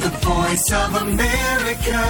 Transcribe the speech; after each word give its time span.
The 0.00 0.10
voice 0.26 0.74
of 0.74 0.94
America. 0.94 2.04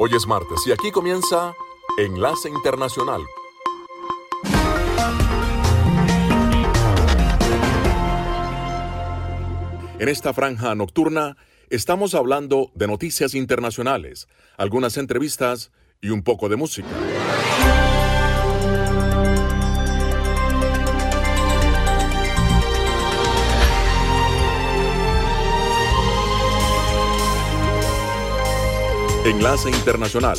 Hoy 0.00 0.10
es 0.14 0.26
martes 0.26 0.60
y 0.66 0.72
aquí 0.72 0.92
comienza 0.92 1.54
Enlace 1.96 2.48
Internacional. 2.48 3.22
En 9.98 10.08
esta 10.08 10.32
franja 10.32 10.74
nocturna 10.74 11.36
estamos 11.70 12.14
hablando 12.14 12.70
de 12.74 12.86
noticias 12.86 13.34
internacionales, 13.34 14.28
algunas 14.56 14.96
entrevistas 14.98 15.72
y 16.00 16.10
un 16.10 16.22
poco 16.22 16.48
de 16.48 16.56
música. 16.56 16.88
Enlace 29.28 29.68
Internacional 29.68 30.38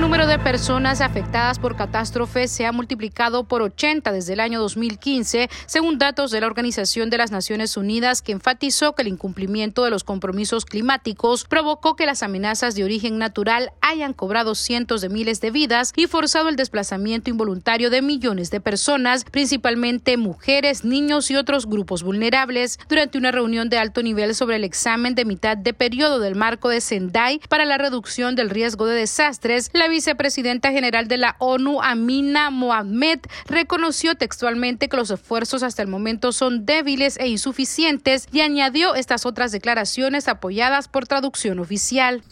El 0.00 0.04
número 0.04 0.26
de 0.26 0.38
personas 0.38 1.02
afectadas 1.02 1.58
por 1.58 1.76
catástrofes 1.76 2.50
se 2.50 2.64
ha 2.64 2.72
multiplicado 2.72 3.44
por 3.44 3.60
80 3.60 4.12
desde 4.12 4.32
el 4.32 4.40
año 4.40 4.58
2015, 4.58 5.50
según 5.66 5.98
datos 5.98 6.30
de 6.30 6.40
la 6.40 6.46
Organización 6.46 7.10
de 7.10 7.18
las 7.18 7.30
Naciones 7.30 7.76
Unidas, 7.76 8.22
que 8.22 8.32
enfatizó 8.32 8.94
que 8.94 9.02
el 9.02 9.08
incumplimiento 9.08 9.84
de 9.84 9.90
los 9.90 10.02
compromisos 10.02 10.64
climáticos 10.64 11.44
provocó 11.44 11.96
que 11.96 12.06
las 12.06 12.22
amenazas 12.22 12.74
de 12.74 12.82
origen 12.82 13.18
natural 13.18 13.72
hayan 13.82 14.14
cobrado 14.14 14.54
cientos 14.54 15.02
de 15.02 15.10
miles 15.10 15.42
de 15.42 15.50
vidas 15.50 15.92
y 15.94 16.06
forzado 16.06 16.48
el 16.48 16.56
desplazamiento 16.56 17.28
involuntario 17.28 17.90
de 17.90 18.00
millones 18.00 18.50
de 18.50 18.62
personas, 18.62 19.24
principalmente 19.24 20.16
mujeres, 20.16 20.82
niños 20.82 21.30
y 21.30 21.36
otros 21.36 21.66
grupos 21.66 22.04
vulnerables. 22.04 22.78
Durante 22.88 23.18
una 23.18 23.32
reunión 23.32 23.68
de 23.68 23.76
alto 23.76 24.02
nivel 24.02 24.34
sobre 24.34 24.56
el 24.56 24.64
examen 24.64 25.14
de 25.14 25.26
mitad 25.26 25.58
de 25.58 25.74
periodo 25.74 26.20
del 26.20 26.36
marco 26.36 26.70
de 26.70 26.80
Sendai 26.80 27.38
para 27.50 27.66
la 27.66 27.76
reducción 27.76 28.34
del 28.34 28.48
riesgo 28.48 28.86
de 28.86 28.94
desastres, 28.94 29.68
la 29.74 29.89
vicepresidenta 29.90 30.72
general 30.72 31.08
de 31.08 31.18
la 31.18 31.36
ONU, 31.38 31.82
Amina 31.82 32.50
Mohamed, 32.50 33.20
reconoció 33.46 34.14
textualmente 34.14 34.88
que 34.88 34.96
los 34.96 35.10
esfuerzos 35.10 35.62
hasta 35.62 35.82
el 35.82 35.88
momento 35.88 36.32
son 36.32 36.64
débiles 36.64 37.18
e 37.18 37.28
insuficientes 37.28 38.26
y 38.32 38.40
añadió 38.40 38.94
estas 38.94 39.26
otras 39.26 39.52
declaraciones 39.52 40.28
apoyadas 40.28 40.88
por 40.88 41.06
traducción 41.06 41.58
oficial. 41.58 42.22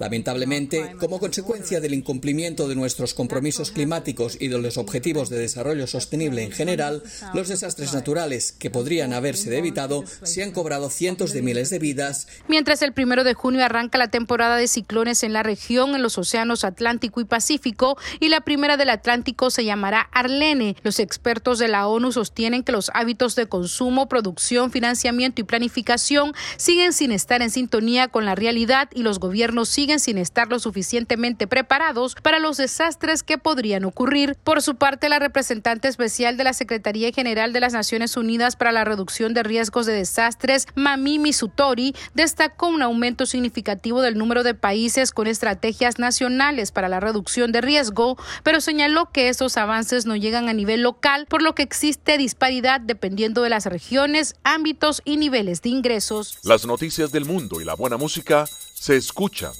Lamentablemente, 0.00 0.96
como 0.98 1.20
consecuencia 1.20 1.80
del 1.80 1.94
incumplimiento 1.94 2.68
de 2.68 2.74
nuestros 2.74 3.14
compromisos 3.14 3.70
climáticos 3.70 4.36
y 4.40 4.48
de 4.48 4.58
los 4.58 4.78
objetivos 4.78 5.30
de 5.30 5.38
desarrollo 5.38 5.86
sostenible 5.86 6.42
en 6.42 6.52
general, 6.52 7.02
los 7.34 7.48
desastres 7.48 7.94
naturales 7.94 8.52
que 8.52 8.70
podrían 8.70 9.12
haberse 9.12 9.56
evitado 9.56 10.04
se 10.22 10.42
han 10.42 10.52
cobrado 10.52 10.90
cientos 10.90 11.32
de 11.32 11.42
miles 11.42 11.70
de 11.70 11.78
vidas. 11.78 12.28
Mientras 12.48 12.82
el 12.82 12.92
primero 12.92 13.24
de 13.24 13.34
junio 13.34 13.64
arranca 13.64 13.98
la 13.98 14.08
temporada 14.08 14.56
de 14.56 14.68
ciclones 14.68 15.22
en 15.22 15.32
la 15.32 15.42
región, 15.42 15.97
en 15.98 16.02
los 16.02 16.16
océanos 16.16 16.64
Atlántico 16.64 17.20
y 17.20 17.24
Pacífico 17.24 17.98
y 18.20 18.28
la 18.28 18.40
primera 18.40 18.76
del 18.76 18.90
Atlántico 18.90 19.50
se 19.50 19.64
llamará 19.64 20.08
Arlene. 20.12 20.76
Los 20.82 20.98
expertos 20.98 21.58
de 21.58 21.68
la 21.68 21.86
ONU 21.86 22.12
sostienen 22.12 22.62
que 22.62 22.72
los 22.72 22.90
hábitos 22.94 23.36
de 23.36 23.46
consumo, 23.46 24.08
producción, 24.08 24.70
financiamiento 24.70 25.40
y 25.40 25.44
planificación 25.44 26.32
siguen 26.56 26.92
sin 26.92 27.12
estar 27.12 27.42
en 27.42 27.50
sintonía 27.50 28.08
con 28.08 28.24
la 28.24 28.34
realidad 28.34 28.88
y 28.94 29.02
los 29.02 29.18
gobiernos 29.18 29.68
siguen 29.68 30.00
sin 30.00 30.18
estar 30.18 30.48
lo 30.48 30.58
suficientemente 30.58 31.46
preparados 31.46 32.14
para 32.22 32.38
los 32.38 32.56
desastres 32.56 33.22
que 33.22 33.38
podrían 33.38 33.84
ocurrir. 33.84 34.36
Por 34.44 34.62
su 34.62 34.76
parte, 34.76 35.08
la 35.08 35.18
representante 35.18 35.88
especial 35.88 36.36
de 36.36 36.44
la 36.44 36.52
Secretaría 36.52 37.12
General 37.12 37.52
de 37.52 37.60
las 37.60 37.72
Naciones 37.72 38.16
Unidas 38.16 38.56
para 38.56 38.72
la 38.72 38.84
Reducción 38.84 39.34
de 39.34 39.42
Riesgos 39.42 39.86
de 39.86 39.92
Desastres, 39.92 40.66
Mami 40.74 41.18
Misutori, 41.18 41.94
destacó 42.14 42.68
un 42.68 42.82
aumento 42.82 43.26
significativo 43.26 44.00
del 44.00 44.16
número 44.16 44.42
de 44.42 44.54
países 44.54 45.12
con 45.12 45.26
estrategias 45.26 45.87
nacionales 45.96 46.70
para 46.72 46.88
la 46.88 47.00
reducción 47.00 47.52
de 47.52 47.62
riesgo, 47.62 48.18
pero 48.42 48.60
señaló 48.60 49.10
que 49.10 49.30
esos 49.30 49.56
avances 49.56 50.04
no 50.04 50.16
llegan 50.16 50.48
a 50.48 50.52
nivel 50.52 50.82
local, 50.82 51.26
por 51.26 51.40
lo 51.40 51.54
que 51.54 51.62
existe 51.62 52.18
disparidad 52.18 52.80
dependiendo 52.80 53.42
de 53.42 53.50
las 53.50 53.64
regiones, 53.66 54.34
ámbitos 54.44 55.00
y 55.04 55.16
niveles 55.16 55.62
de 55.62 55.70
ingresos. 55.70 56.38
Las 56.42 56.66
noticias 56.66 57.10
del 57.12 57.24
mundo 57.24 57.60
y 57.60 57.64
la 57.64 57.74
buena 57.74 57.96
música 57.96 58.44
se 58.46 58.96
escuchan 58.96 59.52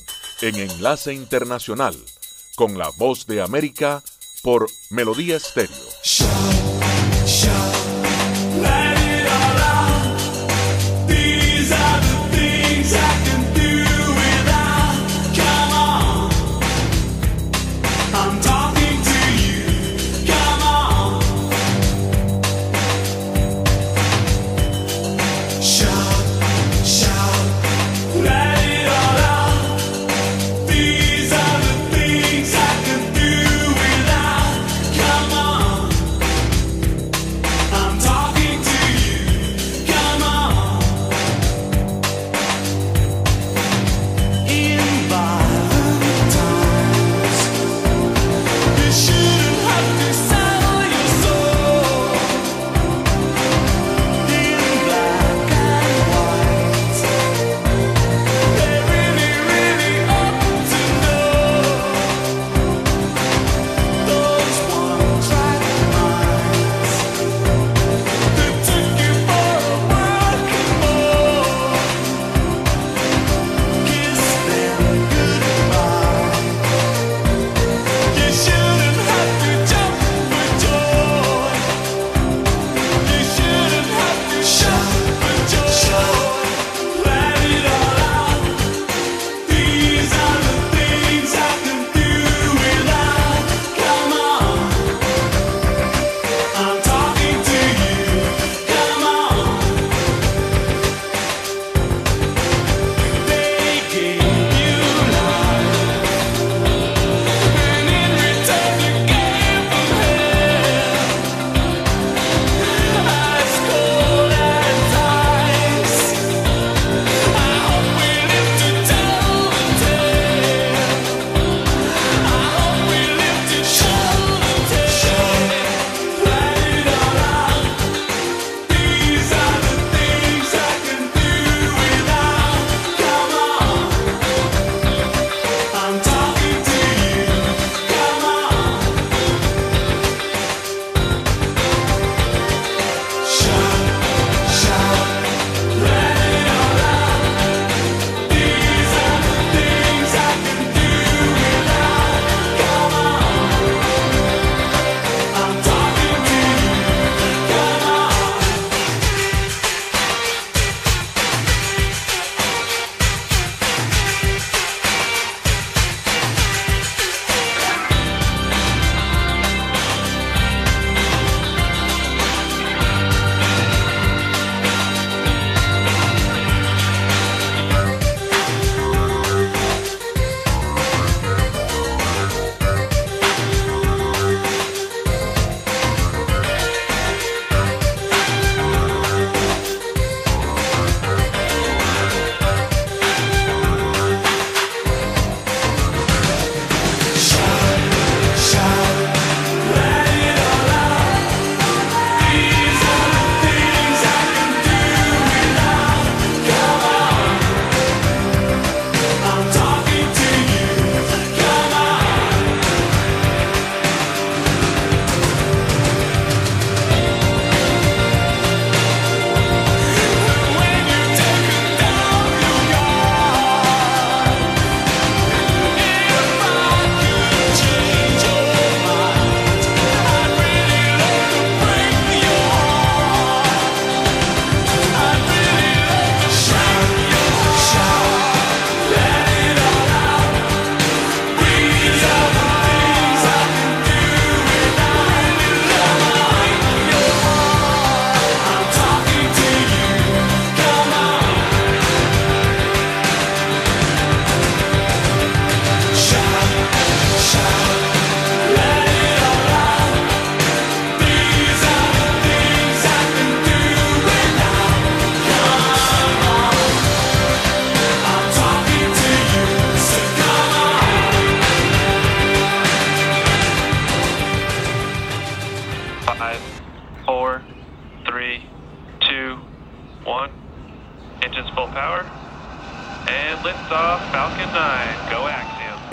en 0.43 0.57
Enlace 0.57 1.15
Internacional 1.15 1.97
con 2.57 2.77
la 2.77 2.91
voz 2.99 3.27
de 3.27 3.41
América 3.41 4.03
por 4.43 4.67
Melodía 4.91 5.37
Estéreo. 5.37 5.77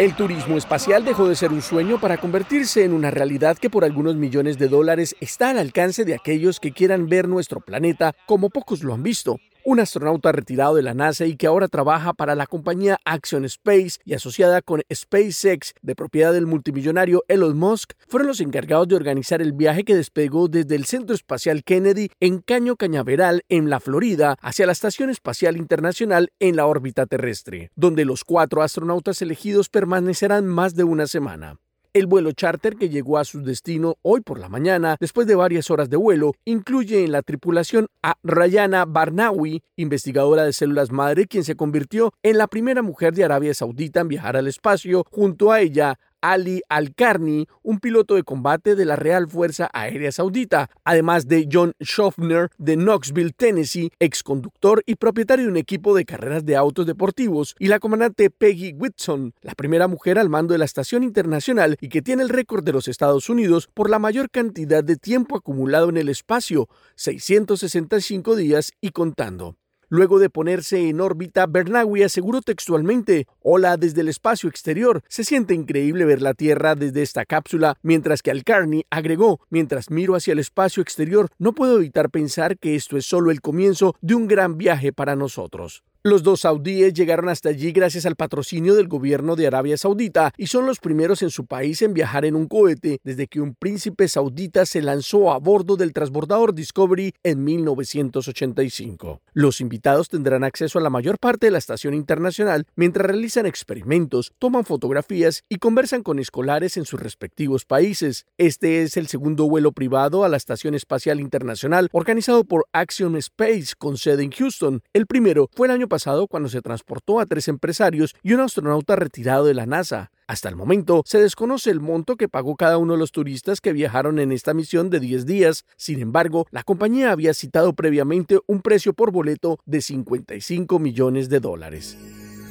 El 0.05 0.15
turismo 0.15 0.55
espacial 0.55 1.03
dejó 1.03 1.27
de 1.27 1.35
ser 1.35 1.51
un 1.51 1.63
sueño 1.63 1.99
para 1.99 2.17
convertirse 2.17 2.83
en 2.83 2.93
una 2.93 3.09
realidad 3.09 3.57
que 3.57 3.71
por 3.71 3.83
algunos 3.83 4.15
millones 4.15 4.59
de 4.59 4.67
dólares 4.67 5.15
está 5.19 5.49
al 5.49 5.57
alcance 5.57 6.05
de 6.05 6.13
aquellos 6.13 6.59
que 6.59 6.73
quieran 6.73 7.09
ver 7.09 7.27
nuestro 7.27 7.59
planeta 7.59 8.13
como 8.27 8.51
pocos 8.51 8.83
lo 8.83 8.93
han 8.93 9.01
visto 9.01 9.39
un 9.65 9.79
astronauta 9.79 10.31
retirado 10.31 10.75
de 10.75 10.83
la 10.83 10.93
NASA 10.93 11.25
y 11.25 11.35
que 11.35 11.47
ahora 11.47 11.67
trabaja 11.67 12.13
para 12.13 12.35
la 12.35 12.45
compañía 12.45 12.99
Action 13.03 13.43
Space 13.45 13.97
y 14.05 14.13
asociada 14.13 14.61
con 14.61 14.83
SpaceX 14.93 15.73
de 15.81 15.95
propiedad 15.95 16.31
del 16.31 16.45
multimillonario 16.45 17.23
Elon 17.27 17.57
Musk, 17.57 17.93
fueron 18.07 18.27
los 18.27 18.39
encargados 18.39 18.87
de 18.87 18.95
organizar 18.95 19.41
el 19.41 19.53
viaje 19.53 19.83
que 19.83 19.95
despegó 19.95 20.47
desde 20.47 20.75
el 20.75 20.85
Centro 20.85 21.15
Espacial 21.15 21.63
Kennedy 21.63 22.09
en 22.19 22.39
Caño 22.39 22.75
Cañaveral, 22.75 23.43
en 23.49 23.71
la 23.71 23.79
Florida, 23.79 24.37
hacia 24.39 24.67
la 24.67 24.71
Estación 24.71 25.09
Espacial 25.09 25.57
Internacional 25.57 26.29
en 26.39 26.55
la 26.55 26.67
órbita 26.67 27.07
terrestre, 27.07 27.71
donde 27.75 28.05
los 28.05 28.23
cuatro 28.23 28.61
astronautas 28.61 29.21
elegidos 29.23 29.69
permanecerán 29.69 30.45
más 30.45 30.75
de 30.75 30.83
una 30.83 31.07
semana. 31.07 31.57
El 31.95 32.07
vuelo 32.07 32.33
charter 32.33 32.75
que 32.75 32.89
llegó 32.89 33.17
a 33.17 33.23
su 33.23 33.41
destino 33.41 33.95
hoy 34.01 34.19
por 34.19 34.37
la 34.37 34.49
mañana, 34.49 34.97
después 34.99 35.27
de 35.27 35.35
varias 35.35 35.71
horas 35.71 35.89
de 35.89 35.95
vuelo, 35.95 36.33
incluye 36.43 37.05
en 37.05 37.13
la 37.13 37.21
tripulación 37.21 37.87
a 38.03 38.17
Rayana 38.21 38.83
Barnawi, 38.83 39.63
investigadora 39.77 40.43
de 40.43 40.51
células 40.51 40.91
madre, 40.91 41.25
quien 41.25 41.45
se 41.45 41.55
convirtió 41.55 42.11
en 42.21 42.37
la 42.37 42.47
primera 42.47 42.81
mujer 42.81 43.13
de 43.13 43.23
Arabia 43.23 43.53
Saudita 43.53 44.01
en 44.01 44.09
viajar 44.09 44.35
al 44.35 44.49
espacio, 44.49 45.05
junto 45.09 45.53
a 45.53 45.61
ella 45.61 45.97
Ali 46.31 46.61
Al-Karni, 46.69 47.47
un 47.61 47.79
piloto 47.79 48.15
de 48.15 48.23
combate 48.23 48.75
de 48.75 48.85
la 48.85 48.95
Real 48.95 49.27
Fuerza 49.29 49.69
Aérea 49.73 50.11
Saudita, 50.11 50.69
además 50.83 51.27
de 51.27 51.47
John 51.51 51.73
Schaffner 51.79 52.49
de 52.57 52.75
Knoxville, 52.75 53.33
Tennessee, 53.33 53.91
ex 53.99 54.23
conductor 54.23 54.81
y 54.85 54.95
propietario 54.95 55.45
de 55.45 55.51
un 55.51 55.57
equipo 55.57 55.95
de 55.95 56.05
carreras 56.05 56.45
de 56.45 56.55
autos 56.55 56.85
deportivos, 56.85 57.55
y 57.59 57.67
la 57.67 57.79
comandante 57.79 58.29
Peggy 58.29 58.73
Whitson, 58.73 59.33
la 59.41 59.53
primera 59.53 59.87
mujer 59.87 60.17
al 60.17 60.29
mando 60.29 60.53
de 60.53 60.57
la 60.57 60.65
estación 60.65 61.03
internacional 61.03 61.77
y 61.79 61.89
que 61.89 62.01
tiene 62.01 62.23
el 62.23 62.29
récord 62.29 62.63
de 62.63 62.73
los 62.73 62.87
Estados 62.87 63.29
Unidos 63.29 63.69
por 63.73 63.89
la 63.89 63.99
mayor 63.99 64.29
cantidad 64.29 64.83
de 64.83 64.95
tiempo 64.95 65.37
acumulado 65.37 65.89
en 65.89 65.97
el 65.97 66.09
espacio, 66.09 66.69
665 66.95 68.35
días 68.35 68.73
y 68.81 68.89
contando. 68.89 69.57
Luego 69.95 70.19
de 70.19 70.29
ponerse 70.29 70.89
en 70.89 70.99
órbita, 70.99 71.45
Bernawi 71.45 72.03
aseguró 72.03 72.41
textualmente, 72.41 73.27
Hola 73.41 73.77
desde 73.77 74.01
el 74.01 74.09
espacio 74.09 74.49
exterior, 74.49 75.01
se 75.07 75.23
siente 75.23 75.53
increíble 75.53 76.03
ver 76.03 76.21
la 76.21 76.33
Tierra 76.33 76.75
desde 76.75 77.01
esta 77.01 77.23
cápsula, 77.23 77.77
mientras 77.81 78.21
que 78.21 78.29
Alcarni 78.29 78.83
agregó, 78.89 79.39
mientras 79.49 79.89
miro 79.91 80.17
hacia 80.17 80.33
el 80.33 80.39
espacio 80.39 80.83
exterior, 80.83 81.29
no 81.39 81.53
puedo 81.53 81.77
evitar 81.77 82.09
pensar 82.09 82.57
que 82.57 82.75
esto 82.75 82.97
es 82.97 83.05
solo 83.05 83.31
el 83.31 83.39
comienzo 83.39 83.95
de 84.01 84.15
un 84.15 84.27
gran 84.27 84.57
viaje 84.57 84.91
para 84.91 85.15
nosotros. 85.15 85.81
Los 86.07 86.21
dos 86.21 86.41
saudíes 86.41 86.93
llegaron 86.93 87.29
hasta 87.29 87.49
allí 87.49 87.71
gracias 87.71 88.05
al 88.05 88.15
patrocinio 88.15 88.75
del 88.75 88.87
gobierno 88.87 89.35
de 89.35 89.47
Arabia 89.47 89.75
Saudita 89.75 90.31
y 90.37 90.45
son 90.45 90.67
los 90.67 90.77
primeros 90.77 91.23
en 91.23 91.31
su 91.31 91.47
país 91.47 91.81
en 91.81 91.95
viajar 91.95 92.25
en 92.25 92.35
un 92.35 92.45
cohete 92.45 92.99
desde 93.03 93.25
que 93.25 93.41
un 93.41 93.55
príncipe 93.55 94.07
saudita 94.07 94.67
se 94.67 94.83
lanzó 94.83 95.31
a 95.31 95.39
bordo 95.39 95.77
del 95.77 95.93
transbordador 95.93 96.53
Discovery 96.53 97.15
en 97.23 97.43
1985. 97.43 99.19
Los 99.33 99.61
invitados 99.61 100.07
tendrán 100.07 100.43
acceso 100.43 100.77
a 100.77 100.83
la 100.83 100.91
mayor 100.91 101.17
parte 101.17 101.47
de 101.47 101.51
la 101.51 101.57
estación 101.57 101.95
internacional 101.95 102.67
mientras 102.75 103.07
realizan 103.07 103.47
experimentos, 103.47 104.31
toman 104.37 104.63
fotografías 104.63 105.43
y 105.49 105.55
conversan 105.55 106.03
con 106.03 106.19
escolares 106.19 106.77
en 106.77 106.85
sus 106.85 106.99
respectivos 106.99 107.65
países. 107.65 108.27
Este 108.37 108.83
es 108.83 108.95
el 108.97 109.07
segundo 109.07 109.49
vuelo 109.49 109.71
privado 109.71 110.23
a 110.23 110.29
la 110.29 110.37
Estación 110.37 110.75
Espacial 110.75 111.19
Internacional 111.19 111.89
organizado 111.91 112.43
por 112.43 112.67
Axiom 112.73 113.15
Space 113.15 113.73
con 113.75 113.97
sede 113.97 114.21
en 114.21 114.29
Houston. 114.29 114.83
El 114.93 115.07
primero 115.07 115.49
fue 115.55 115.65
el 115.65 115.73
año 115.73 115.87
pasado 115.87 115.94
cuando 116.27 116.49
se 116.49 116.61
transportó 116.61 117.19
a 117.19 117.25
tres 117.25 117.47
empresarios 117.47 118.15
y 118.21 118.33
un 118.33 118.41
astronauta 118.41 118.95
retirado 118.95 119.45
de 119.45 119.53
la 119.53 119.65
NASA. 119.65 120.11
Hasta 120.27 120.49
el 120.49 120.55
momento 120.55 121.03
se 121.05 121.19
desconoce 121.19 121.69
el 121.69 121.79
monto 121.79 122.15
que 122.15 122.27
pagó 122.27 122.55
cada 122.55 122.77
uno 122.77 122.93
de 122.93 122.99
los 122.99 123.11
turistas 123.11 123.61
que 123.61 123.73
viajaron 123.73 124.19
en 124.19 124.31
esta 124.31 124.53
misión 124.53 124.89
de 124.89 124.99
10 124.99 125.25
días. 125.25 125.65
Sin 125.77 125.99
embargo, 125.99 126.47
la 126.51 126.63
compañía 126.63 127.11
había 127.11 127.33
citado 127.33 127.73
previamente 127.73 128.39
un 128.47 128.61
precio 128.61 128.93
por 128.93 129.11
boleto 129.11 129.59
de 129.65 129.81
55 129.81 130.79
millones 130.79 131.29
de 131.29 131.39
dólares. 131.39 131.97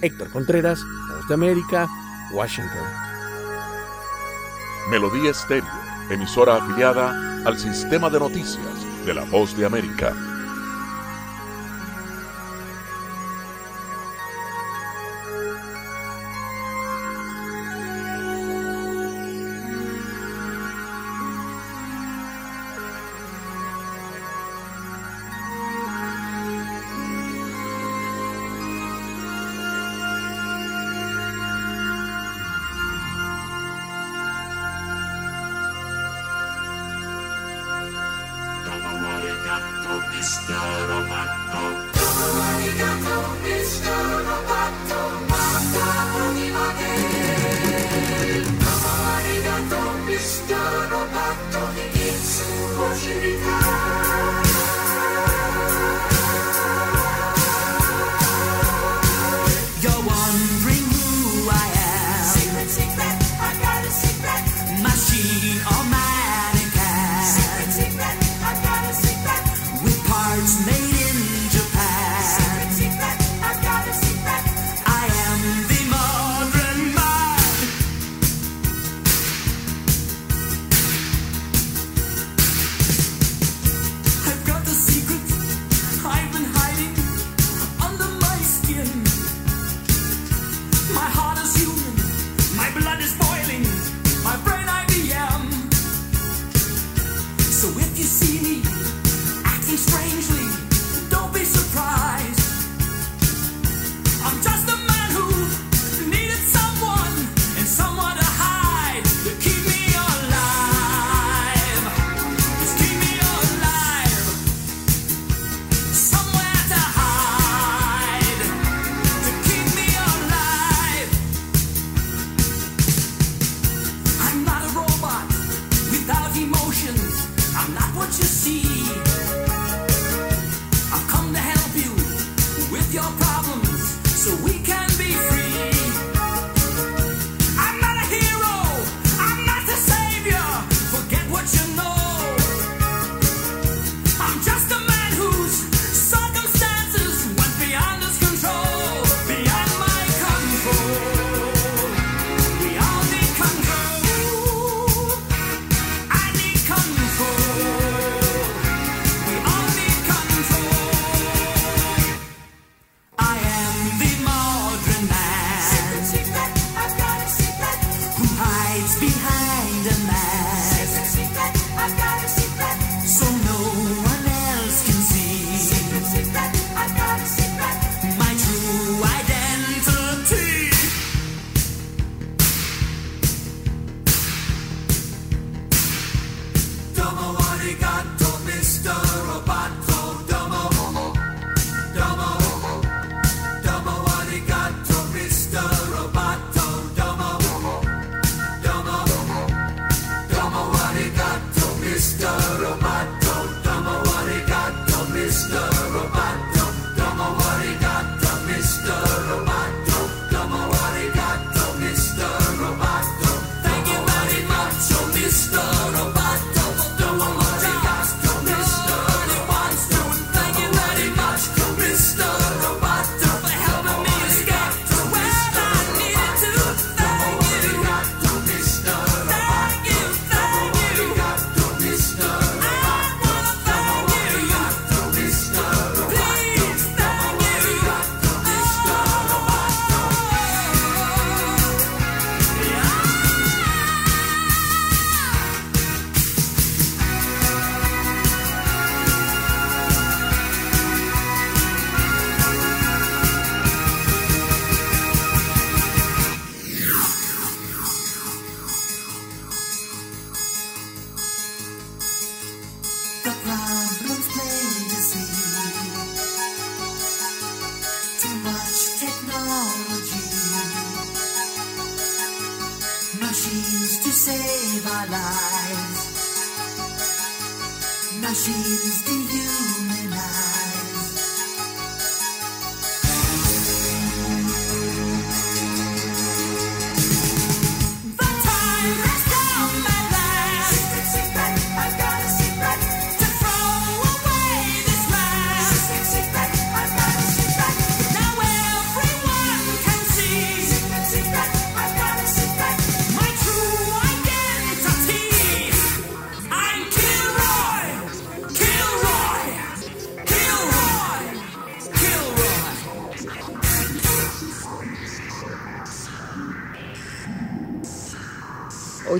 Héctor 0.02 0.30
Contreras, 0.30 0.80
Voz 1.08 1.28
de 1.28 1.34
América, 1.34 1.88
Washington. 2.32 2.86
Melodía 4.90 5.30
Estéreo, 5.30 5.64
emisora 6.10 6.56
afiliada 6.56 7.42
al 7.44 7.58
sistema 7.58 8.10
de 8.10 8.20
noticias 8.20 9.06
de 9.06 9.14
la 9.14 9.24
Voz 9.24 9.56
de 9.56 9.66
América. 9.66 10.33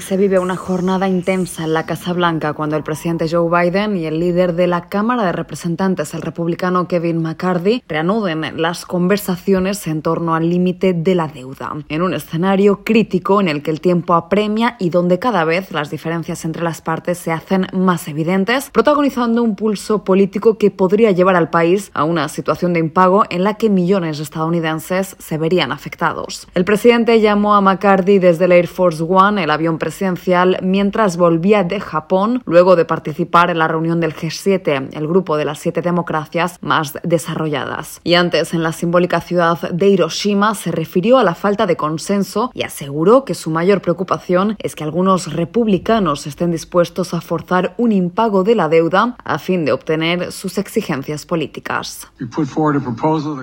Se 0.04 0.18
vive 0.18 0.38
una 0.38 0.56
jornada 0.56 1.08
intensa 1.08 1.64
en 1.64 1.72
la 1.72 1.86
Casa 1.86 2.12
Blanca 2.12 2.52
cuando 2.52 2.76
el 2.76 2.82
presidente 2.82 3.26
Joe 3.26 3.48
Biden 3.48 3.96
y 3.96 4.04
el 4.04 4.20
líder 4.20 4.54
de 4.54 4.66
la 4.66 4.90
Cámara 4.90 5.24
de 5.24 5.32
Representantes, 5.32 6.12
el 6.12 6.20
republicano 6.20 6.86
Kevin 6.86 7.22
McCarthy, 7.22 7.82
reanuden 7.88 8.60
las 8.60 8.84
conversaciones 8.84 9.86
en 9.86 10.02
torno 10.02 10.34
al 10.34 10.50
límite 10.50 10.92
de 10.92 11.14
la 11.14 11.26
deuda, 11.26 11.72
en 11.88 12.02
un 12.02 12.12
escenario 12.12 12.84
crítico 12.84 13.40
en 13.40 13.48
el 13.48 13.62
que 13.62 13.70
el 13.70 13.80
tiempo 13.80 14.12
apremia 14.12 14.76
y 14.78 14.90
donde 14.90 15.18
cada 15.18 15.42
vez 15.44 15.72
las 15.72 15.88
diferencias 15.88 16.44
entre 16.44 16.62
las 16.62 16.82
partes 16.82 17.16
se 17.16 17.32
hacen 17.32 17.66
más 17.72 18.06
evidentes, 18.06 18.68
protagonizando 18.68 19.42
un 19.42 19.56
pulso 19.56 20.04
político 20.04 20.58
que 20.58 20.70
podría 20.70 21.12
llevar 21.12 21.36
al 21.36 21.48
país 21.48 21.90
a 21.94 22.04
una 22.04 22.28
situación 22.28 22.74
de 22.74 22.80
impago 22.80 23.24
en 23.30 23.42
la 23.42 23.54
que 23.54 23.70
millones 23.70 24.18
de 24.18 24.24
estadounidenses 24.24 25.16
se 25.18 25.38
verían 25.38 25.72
afectados. 25.72 26.46
El 26.54 26.66
presidente 26.66 27.22
llamó 27.22 27.54
a 27.54 27.62
McCarthy 27.62 28.18
desde 28.18 28.44
el 28.44 28.52
Air 28.52 28.66
Force 28.66 29.02
One, 29.02 29.42
el 29.42 29.50
avión 29.50 29.78
presidencial, 29.78 29.93
mientras 30.62 31.16
volvía 31.16 31.64
de 31.64 31.80
Japón 31.80 32.42
luego 32.46 32.76
de 32.76 32.84
participar 32.84 33.50
en 33.50 33.58
la 33.58 33.68
reunión 33.68 34.00
del 34.00 34.14
G7, 34.14 34.88
el 34.92 35.06
grupo 35.06 35.36
de 35.36 35.44
las 35.44 35.58
siete 35.58 35.82
democracias 35.82 36.58
más 36.60 36.94
desarrolladas. 37.02 38.00
Y 38.04 38.14
antes, 38.14 38.54
en 38.54 38.62
la 38.62 38.72
simbólica 38.72 39.20
ciudad 39.20 39.58
de 39.70 39.88
Hiroshima, 39.88 40.54
se 40.54 40.70
refirió 40.70 41.18
a 41.18 41.24
la 41.24 41.34
falta 41.34 41.66
de 41.66 41.76
consenso 41.76 42.50
y 42.54 42.62
aseguró 42.62 43.24
que 43.24 43.34
su 43.34 43.50
mayor 43.50 43.80
preocupación 43.80 44.56
es 44.58 44.74
que 44.74 44.84
algunos 44.84 45.32
republicanos 45.32 46.26
estén 46.26 46.50
dispuestos 46.50 47.14
a 47.14 47.20
forzar 47.20 47.74
un 47.76 47.92
impago 47.92 48.44
de 48.44 48.54
la 48.54 48.68
deuda 48.68 49.16
a 49.24 49.38
fin 49.38 49.64
de 49.64 49.72
obtener 49.72 50.32
sus 50.32 50.58
exigencias 50.58 51.26
políticas. 51.26 52.08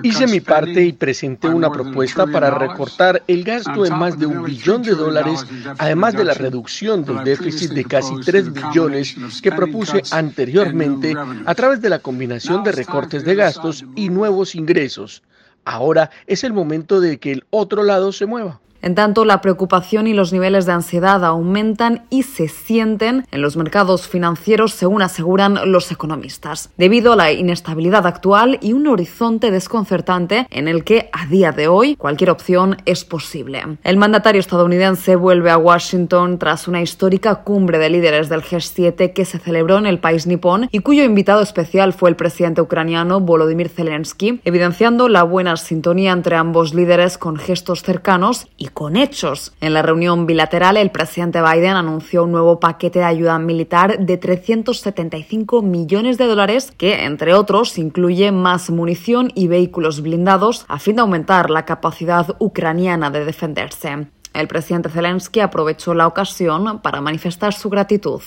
Hice 0.02 0.26
mi 0.26 0.40
parte 0.40 0.84
y 0.84 0.92
presenté 0.92 1.48
una 1.48 1.70
propuesta 1.70 2.26
para 2.26 2.50
recortar 2.50 3.22
el 3.26 3.44
gasto 3.44 3.86
en 3.86 3.98
más 3.98 4.18
de 4.18 4.26
un 4.26 4.44
billón 4.44 4.82
de 4.82 4.94
dólares, 4.94 5.46
además 5.78 6.14
de 6.14 6.24
la 6.24 6.34
reducción 6.42 7.04
del 7.04 7.24
déficit 7.24 7.70
de 7.72 7.84
casi 7.84 8.14
3 8.20 8.52
billones 8.52 9.16
que 9.42 9.52
propuse 9.52 10.02
anteriormente 10.10 11.14
a 11.46 11.54
través 11.54 11.80
de 11.80 11.88
la 11.88 12.00
combinación 12.00 12.62
de 12.64 12.72
recortes 12.72 13.24
de 13.24 13.34
gastos 13.34 13.84
y 13.96 14.08
nuevos 14.10 14.54
ingresos. 14.54 15.22
Ahora 15.64 16.10
es 16.26 16.44
el 16.44 16.52
momento 16.52 17.00
de 17.00 17.18
que 17.18 17.32
el 17.32 17.44
otro 17.50 17.84
lado 17.84 18.12
se 18.12 18.26
mueva. 18.26 18.61
En 18.82 18.96
tanto, 18.96 19.24
la 19.24 19.40
preocupación 19.40 20.08
y 20.08 20.12
los 20.12 20.32
niveles 20.32 20.66
de 20.66 20.72
ansiedad 20.72 21.24
aumentan 21.24 22.04
y 22.10 22.24
se 22.24 22.48
sienten 22.48 23.24
en 23.30 23.40
los 23.40 23.56
mercados 23.56 24.08
financieros, 24.08 24.72
según 24.72 25.02
aseguran 25.02 25.70
los 25.70 25.92
economistas, 25.92 26.70
debido 26.76 27.12
a 27.12 27.16
la 27.16 27.30
inestabilidad 27.30 28.08
actual 28.08 28.58
y 28.60 28.72
un 28.72 28.88
horizonte 28.88 29.52
desconcertante 29.52 30.48
en 30.50 30.66
el 30.66 30.82
que, 30.82 31.08
a 31.12 31.26
día 31.26 31.52
de 31.52 31.68
hoy, 31.68 31.94
cualquier 31.94 32.30
opción 32.30 32.76
es 32.84 33.04
posible. 33.04 33.62
El 33.84 33.98
mandatario 33.98 34.40
estadounidense 34.40 35.14
vuelve 35.14 35.52
a 35.52 35.58
Washington 35.58 36.38
tras 36.38 36.66
una 36.66 36.82
histórica 36.82 37.36
cumbre 37.36 37.78
de 37.78 37.88
líderes 37.88 38.28
del 38.28 38.42
G7 38.42 39.12
que 39.12 39.24
se 39.24 39.38
celebró 39.38 39.78
en 39.78 39.86
el 39.86 40.00
país 40.00 40.26
nipón 40.26 40.68
y 40.72 40.80
cuyo 40.80 41.04
invitado 41.04 41.42
especial 41.42 41.92
fue 41.92 42.10
el 42.10 42.16
presidente 42.16 42.60
ucraniano 42.60 43.20
Volodymyr 43.20 43.68
Zelensky, 43.68 44.40
evidenciando 44.44 45.08
la 45.08 45.22
buena 45.22 45.56
sintonía 45.56 46.10
entre 46.10 46.34
ambos 46.34 46.74
líderes 46.74 47.16
con 47.16 47.36
gestos 47.36 47.84
cercanos 47.84 48.48
y 48.56 48.71
con 48.72 48.96
hechos. 48.96 49.52
En 49.60 49.74
la 49.74 49.82
reunión 49.82 50.26
bilateral, 50.26 50.76
el 50.76 50.90
presidente 50.90 51.40
Biden 51.42 51.76
anunció 51.76 52.24
un 52.24 52.32
nuevo 52.32 52.60
paquete 52.60 53.00
de 53.00 53.04
ayuda 53.04 53.38
militar 53.38 53.98
de 53.98 54.16
375 54.16 55.62
millones 55.62 56.18
de 56.18 56.26
dólares 56.26 56.72
que, 56.76 57.04
entre 57.04 57.34
otros, 57.34 57.78
incluye 57.78 58.32
más 58.32 58.70
munición 58.70 59.30
y 59.34 59.48
vehículos 59.48 60.02
blindados 60.02 60.64
a 60.68 60.78
fin 60.78 60.96
de 60.96 61.02
aumentar 61.02 61.50
la 61.50 61.64
capacidad 61.64 62.36
ucraniana 62.38 63.10
de 63.10 63.24
defenderse. 63.24 64.08
El 64.32 64.48
presidente 64.48 64.88
Zelensky 64.88 65.40
aprovechó 65.40 65.92
la 65.94 66.06
ocasión 66.06 66.80
para 66.80 67.00
manifestar 67.00 67.52
su 67.52 67.68
gratitud. 67.68 68.22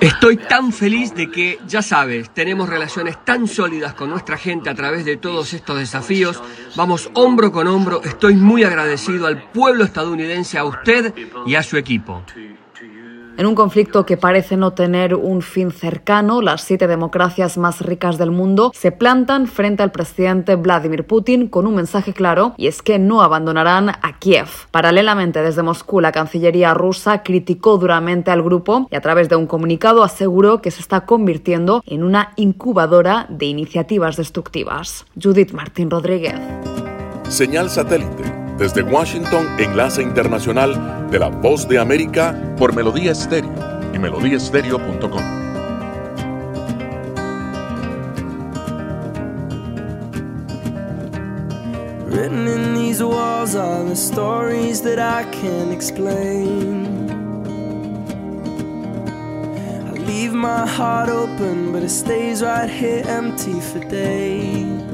Estoy 0.00 0.36
tan 0.36 0.72
feliz 0.72 1.14
de 1.14 1.30
que, 1.30 1.58
ya 1.66 1.82
sabes, 1.82 2.30
tenemos 2.30 2.68
relaciones 2.68 3.24
tan 3.24 3.46
sólidas 3.46 3.94
con 3.94 4.10
nuestra 4.10 4.36
gente 4.36 4.70
a 4.70 4.74
través 4.74 5.04
de 5.04 5.16
todos 5.16 5.52
estos 5.54 5.78
desafíos. 5.78 6.42
Vamos 6.76 7.10
hombro 7.14 7.52
con 7.52 7.68
hombro. 7.68 8.02
Estoy 8.02 8.34
muy 8.34 8.64
agradecido 8.64 9.26
al 9.26 9.42
pueblo 9.50 9.84
estadounidense, 9.84 10.58
a 10.58 10.64
usted 10.64 11.14
y 11.46 11.54
a 11.54 11.62
su 11.62 11.76
equipo. 11.76 12.22
En 13.36 13.46
un 13.46 13.56
conflicto 13.56 14.06
que 14.06 14.16
parece 14.16 14.56
no 14.56 14.74
tener 14.74 15.16
un 15.16 15.42
fin 15.42 15.72
cercano, 15.72 16.40
las 16.40 16.62
siete 16.62 16.86
democracias 16.86 17.58
más 17.58 17.80
ricas 17.80 18.16
del 18.16 18.30
mundo 18.30 18.70
se 18.72 18.92
plantan 18.92 19.48
frente 19.48 19.82
al 19.82 19.90
presidente 19.90 20.54
Vladimir 20.54 21.04
Putin 21.04 21.48
con 21.48 21.66
un 21.66 21.74
mensaje 21.74 22.12
claro 22.12 22.54
y 22.56 22.68
es 22.68 22.80
que 22.80 23.00
no 23.00 23.22
abandonarán 23.22 23.88
a 23.88 24.18
Kiev. 24.20 24.46
Paralelamente, 24.70 25.42
desde 25.42 25.64
Moscú, 25.64 26.00
la 26.00 26.12
Cancillería 26.12 26.74
rusa 26.74 27.24
criticó 27.24 27.76
duramente 27.76 28.30
al 28.30 28.42
grupo 28.42 28.86
y 28.92 28.94
a 28.94 29.00
través 29.00 29.28
de 29.28 29.34
un 29.34 29.48
comunicado 29.48 30.04
aseguró 30.04 30.62
que 30.62 30.70
se 30.70 30.80
está 30.80 31.04
convirtiendo 31.04 31.82
en 31.86 32.04
una 32.04 32.34
incubadora 32.36 33.26
de 33.30 33.46
iniciativas 33.46 34.16
destructivas. 34.16 35.06
Judith 35.20 35.50
Martín 35.50 35.90
Rodríguez. 35.90 36.38
Señal 37.28 37.68
satélite. 37.68 38.43
Desde 38.58 38.82
Washington, 38.82 39.46
enlace 39.58 40.00
internacional 40.00 41.10
de 41.10 41.18
la 41.18 41.28
Voz 41.28 41.66
de 41.66 41.78
América 41.78 42.34
por 42.56 42.72
Melodía 42.72 43.10
Estéreo 43.10 43.50
y 43.92 43.98
melodíaestéreo.com. 43.98 45.44
Written 52.06 52.46
in 52.46 52.74
these 52.76 53.02
walls 53.02 53.56
are 53.56 53.82
the 53.82 53.96
stories 53.96 54.82
that 54.82 55.00
I 55.00 55.24
can't 55.32 55.72
explain. 55.72 57.10
I 59.88 59.92
leave 60.06 60.32
my 60.32 60.64
heart 60.64 61.08
open, 61.08 61.72
but 61.72 61.82
it 61.82 61.90
stays 61.90 62.40
right 62.40 62.70
here 62.70 63.02
empty 63.08 63.58
for 63.60 63.80
days. 63.80 64.93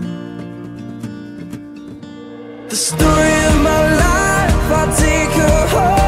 Story 2.81 3.45
of 3.45 3.61
my 3.61 3.93
life, 3.93 4.71
I 4.71 4.95
take 4.97 5.29
her 5.37 5.67
home. 5.67 6.00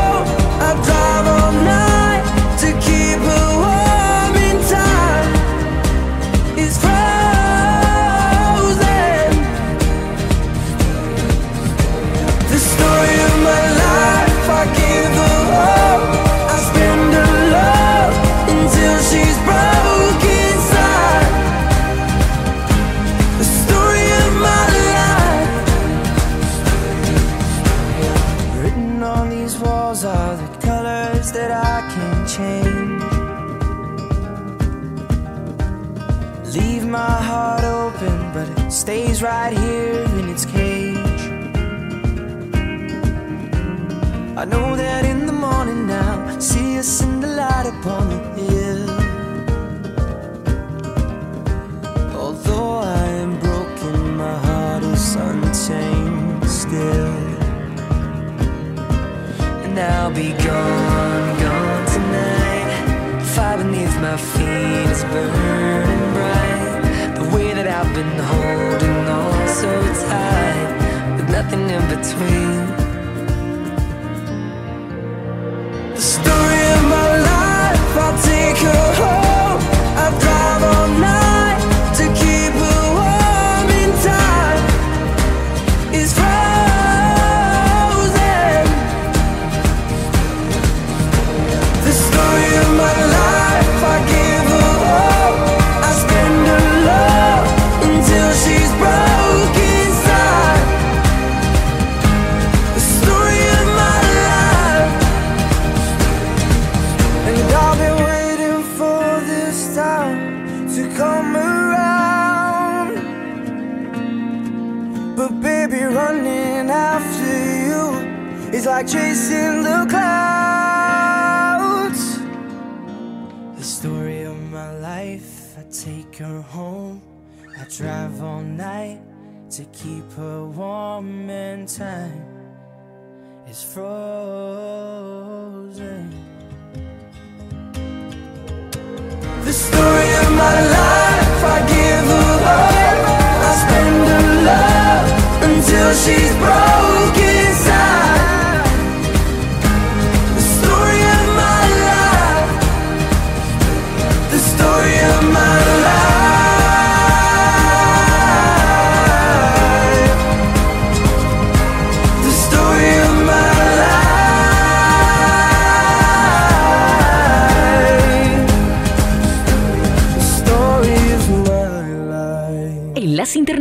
The 75.94 76.02
story 76.02 76.43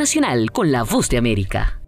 Internacional 0.03 0.51
con 0.51 0.73
la 0.73 0.83
Voz 0.83 1.09
de 1.11 1.17
América. 1.17 1.82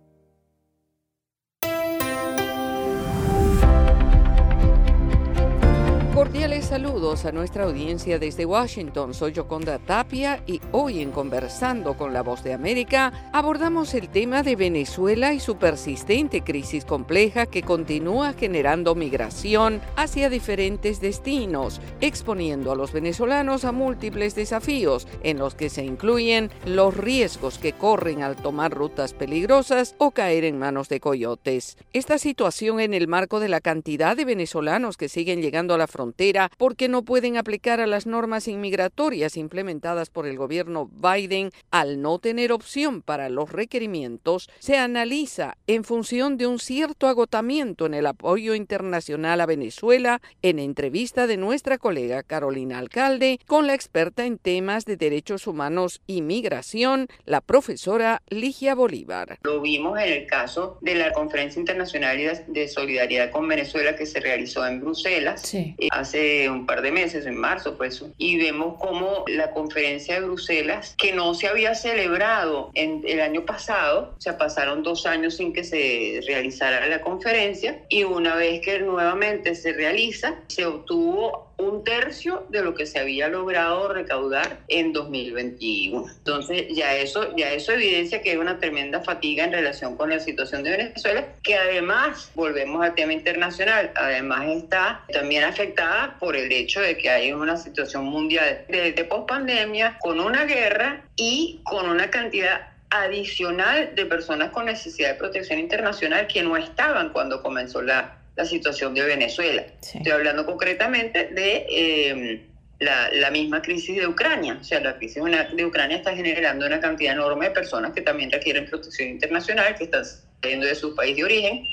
Cordiales 6.24 6.64
saludos 6.64 7.26
a 7.26 7.32
nuestra 7.32 7.64
audiencia 7.64 8.18
desde 8.18 8.46
Washington. 8.46 9.12
Soy 9.12 9.32
Yoconda 9.32 9.78
Tapia 9.78 10.42
y 10.46 10.58
hoy 10.72 11.02
en 11.02 11.10
Conversando 11.10 11.98
con 11.98 12.14
la 12.14 12.22
Voz 12.22 12.42
de 12.42 12.54
América 12.54 13.12
abordamos 13.34 13.92
el 13.92 14.08
tema 14.08 14.42
de 14.42 14.56
Venezuela 14.56 15.34
y 15.34 15.38
su 15.38 15.58
persistente 15.58 16.40
crisis 16.40 16.86
compleja 16.86 17.44
que 17.44 17.62
continúa 17.62 18.32
generando 18.32 18.94
migración 18.94 19.82
hacia 19.96 20.30
diferentes 20.30 20.98
destinos, 21.02 21.82
exponiendo 22.00 22.72
a 22.72 22.76
los 22.76 22.90
venezolanos 22.94 23.66
a 23.66 23.72
múltiples 23.72 24.34
desafíos 24.34 25.06
en 25.22 25.38
los 25.38 25.54
que 25.54 25.68
se 25.68 25.84
incluyen 25.84 26.50
los 26.64 26.96
riesgos 26.96 27.58
que 27.58 27.74
corren 27.74 28.22
al 28.22 28.36
tomar 28.36 28.72
rutas 28.72 29.12
peligrosas 29.12 29.94
o 29.98 30.12
caer 30.12 30.44
en 30.44 30.58
manos 30.58 30.88
de 30.88 31.00
coyotes. 31.00 31.76
Esta 31.92 32.16
situación 32.16 32.80
en 32.80 32.94
el 32.94 33.08
marco 33.08 33.40
de 33.40 33.50
la 33.50 33.60
cantidad 33.60 34.16
de 34.16 34.24
venezolanos 34.24 34.96
que 34.96 35.10
siguen 35.10 35.42
llegando 35.42 35.74
a 35.74 35.78
la 35.78 35.86
frontera 35.86 36.13
porque 36.58 36.88
no 36.88 37.02
pueden 37.02 37.36
aplicar 37.36 37.80
a 37.80 37.86
las 37.86 38.06
normas 38.06 38.48
inmigratorias 38.48 39.36
implementadas 39.36 40.10
por 40.10 40.26
el 40.26 40.36
gobierno 40.36 40.90
Biden 40.92 41.50
al 41.70 42.00
no 42.00 42.18
tener 42.18 42.52
opción 42.52 43.02
para 43.02 43.28
los 43.28 43.50
requerimientos, 43.50 44.48
se 44.58 44.78
analiza 44.78 45.56
en 45.66 45.84
función 45.84 46.36
de 46.36 46.46
un 46.46 46.58
cierto 46.58 47.08
agotamiento 47.08 47.86
en 47.86 47.94
el 47.94 48.06
apoyo 48.06 48.54
internacional 48.54 49.40
a 49.40 49.46
Venezuela 49.46 50.20
en 50.42 50.58
entrevista 50.58 51.26
de 51.26 51.36
nuestra 51.36 51.78
colega 51.78 52.22
Carolina 52.22 52.78
Alcalde 52.78 53.40
con 53.46 53.66
la 53.66 53.74
experta 53.74 54.24
en 54.24 54.38
temas 54.38 54.84
de 54.84 54.96
derechos 54.96 55.46
humanos 55.46 56.00
y 56.06 56.22
migración, 56.22 57.08
la 57.24 57.40
profesora 57.40 58.22
Ligia 58.28 58.74
Bolívar. 58.74 59.38
Lo 59.42 59.60
vimos 59.60 59.98
en 59.98 60.12
el 60.12 60.26
caso 60.26 60.78
de 60.80 60.94
la 60.94 61.12
Conferencia 61.12 61.58
Internacional 61.58 62.14
de 62.46 62.68
Solidaridad 62.68 63.30
con 63.30 63.48
Venezuela 63.48 63.96
que 63.96 64.06
se 64.06 64.20
realizó 64.20 64.66
en 64.66 64.80
Bruselas 64.80 65.54
eh, 65.54 65.74
hace 66.04 66.48
un 66.48 66.66
par 66.66 66.82
de 66.82 66.92
meses, 66.92 67.26
en 67.26 67.36
marzo 67.36 67.76
fue 67.76 67.88
eso, 67.88 68.10
y 68.18 68.36
vemos 68.36 68.76
cómo 68.78 69.24
la 69.26 69.50
conferencia 69.50 70.20
de 70.20 70.26
Bruselas, 70.26 70.94
que 70.96 71.12
no 71.12 71.34
se 71.34 71.48
había 71.48 71.74
celebrado 71.74 72.70
en 72.74 73.02
el 73.06 73.20
año 73.20 73.44
pasado, 73.44 74.14
o 74.16 74.20
sea, 74.20 74.38
pasaron 74.38 74.82
dos 74.82 75.06
años 75.06 75.36
sin 75.36 75.52
que 75.52 75.64
se 75.64 76.20
realizara 76.26 76.86
la 76.86 77.00
conferencia, 77.00 77.82
y 77.88 78.04
una 78.04 78.36
vez 78.36 78.60
que 78.60 78.78
nuevamente 78.80 79.54
se 79.54 79.72
realiza, 79.72 80.36
se 80.48 80.66
obtuvo 80.66 81.53
un 81.56 81.84
tercio 81.84 82.46
de 82.48 82.62
lo 82.62 82.74
que 82.74 82.86
se 82.86 82.98
había 82.98 83.28
logrado 83.28 83.88
recaudar 83.92 84.58
en 84.68 84.92
2021. 84.92 86.04
Entonces 86.08 86.66
ya 86.70 86.96
eso, 86.96 87.34
ya 87.36 87.52
eso 87.52 87.72
evidencia 87.72 88.22
que 88.22 88.32
hay 88.32 88.36
una 88.36 88.58
tremenda 88.58 89.00
fatiga 89.02 89.44
en 89.44 89.52
relación 89.52 89.96
con 89.96 90.10
la 90.10 90.20
situación 90.20 90.62
de 90.62 90.70
Venezuela, 90.70 91.26
que 91.42 91.56
además, 91.56 92.30
volvemos 92.34 92.84
al 92.84 92.94
tema 92.94 93.12
internacional, 93.12 93.92
además 93.94 94.46
está 94.48 95.04
también 95.12 95.44
afectada 95.44 96.16
por 96.18 96.36
el 96.36 96.50
hecho 96.50 96.80
de 96.80 96.96
que 96.96 97.10
hay 97.10 97.32
una 97.32 97.56
situación 97.56 98.04
mundial 98.04 98.64
de, 98.68 98.92
de 98.92 99.04
pospandemia, 99.04 99.98
con 100.00 100.20
una 100.20 100.44
guerra 100.44 101.04
y 101.16 101.60
con 101.64 101.88
una 101.88 102.10
cantidad 102.10 102.68
adicional 102.90 103.94
de 103.94 104.06
personas 104.06 104.50
con 104.50 104.66
necesidad 104.66 105.10
de 105.10 105.14
protección 105.16 105.58
internacional 105.58 106.26
que 106.28 106.42
no 106.42 106.56
estaban 106.56 107.10
cuando 107.10 107.42
comenzó 107.42 107.82
la, 107.82 108.18
la 108.36 108.44
situación 108.44 108.94
de 108.94 109.02
Venezuela. 109.02 109.64
Sí. 109.80 109.98
Estoy 109.98 110.12
hablando 110.12 110.44
concretamente 110.44 111.28
de 111.28 111.66
eh, 111.68 112.46
la, 112.80 113.10
la, 113.12 113.30
misma 113.30 113.62
crisis 113.62 113.96
de 113.96 114.06
Ucrania. 114.06 114.58
O 114.60 114.64
sea, 114.64 114.80
la 114.80 114.96
crisis 114.96 115.22
de 115.22 115.64
Ucrania 115.64 115.98
está 115.98 116.14
generando 116.14 116.66
una 116.66 116.80
cantidad 116.80 117.12
enorme 117.12 117.46
de 117.46 117.50
personas 117.52 117.92
que 117.92 118.02
también 118.02 118.30
requieren 118.30 118.66
protección 118.66 119.08
internacional, 119.08 119.74
que 119.76 119.84
están 119.84 120.04
saliendo 120.42 120.66
de 120.66 120.74
su 120.74 120.94
país 120.94 121.16
de 121.16 121.24
origen, 121.24 121.64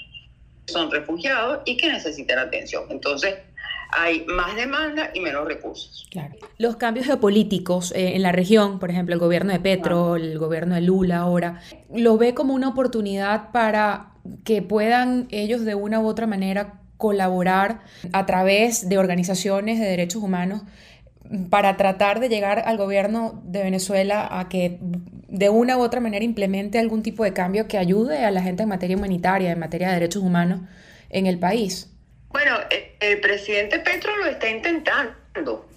son 0.67 0.91
refugiados 0.91 1.62
y 1.65 1.78
que 1.78 1.91
necesitan 1.91 2.39
atención. 2.39 2.86
Entonces, 2.89 3.36
hay 3.91 4.26
más 4.26 4.56
demanda 4.56 5.12
y 5.13 5.19
menos 5.19 5.45
recursos. 5.45 6.08
Claro. 6.12 6.36
Los 6.58 6.78
cambios 6.78 7.06
geopolíticos 7.08 7.91
eh, 7.91 8.15
en 8.15 8.21
la 8.21 8.32
región, 8.32 8.80
por 8.80 8.89
ejemplo, 8.89 9.13
el 9.13 9.19
gobierno 9.19 9.52
de 9.52 9.60
Petro, 9.60 10.15
el 10.15 10.38
gobierno 10.38 10.76
de 10.76 10.82
Lula 10.82 11.17
ahora, 11.17 11.62
lo 11.93 12.17
ve 12.17 12.34
como 12.34 12.54
una 12.54 12.69
oportunidad 12.69 13.52
para 13.52 14.11
que 14.43 14.62
puedan 14.62 15.27
ellos 15.31 15.65
de 15.65 15.75
una 15.75 15.99
u 15.99 16.07
otra 16.07 16.27
manera 16.27 16.81
colaborar 16.97 17.81
a 18.13 18.25
través 18.25 18.88
de 18.88 18.97
organizaciones 18.97 19.79
de 19.79 19.86
derechos 19.86 20.21
humanos 20.21 20.62
para 21.49 21.77
tratar 21.77 22.19
de 22.19 22.29
llegar 22.29 22.63
al 22.65 22.77
gobierno 22.77 23.41
de 23.45 23.63
Venezuela 23.63 24.27
a 24.39 24.49
que 24.49 24.77
de 24.81 25.49
una 25.49 25.77
u 25.77 25.81
otra 25.81 25.99
manera 25.99 26.25
implemente 26.25 26.77
algún 26.77 27.03
tipo 27.03 27.23
de 27.23 27.34
cambio 27.34 27.67
que 27.67 27.77
ayude 27.77 28.25
a 28.25 28.31
la 28.31 28.41
gente 28.41 28.63
en 28.63 28.69
materia 28.69 28.97
humanitaria, 28.97 29.51
en 29.51 29.60
materia 29.60 29.88
de 29.88 29.93
derechos 29.95 30.21
humanos 30.21 30.62
en 31.10 31.25
el 31.25 31.39
país. 31.39 31.89
Bueno, 32.29 32.57
eh, 32.69 32.95
el 32.99 33.19
presidente 33.19 33.79
Petro 33.79 34.15
lo 34.17 34.25
está 34.25 34.49
intentando. 34.49 35.15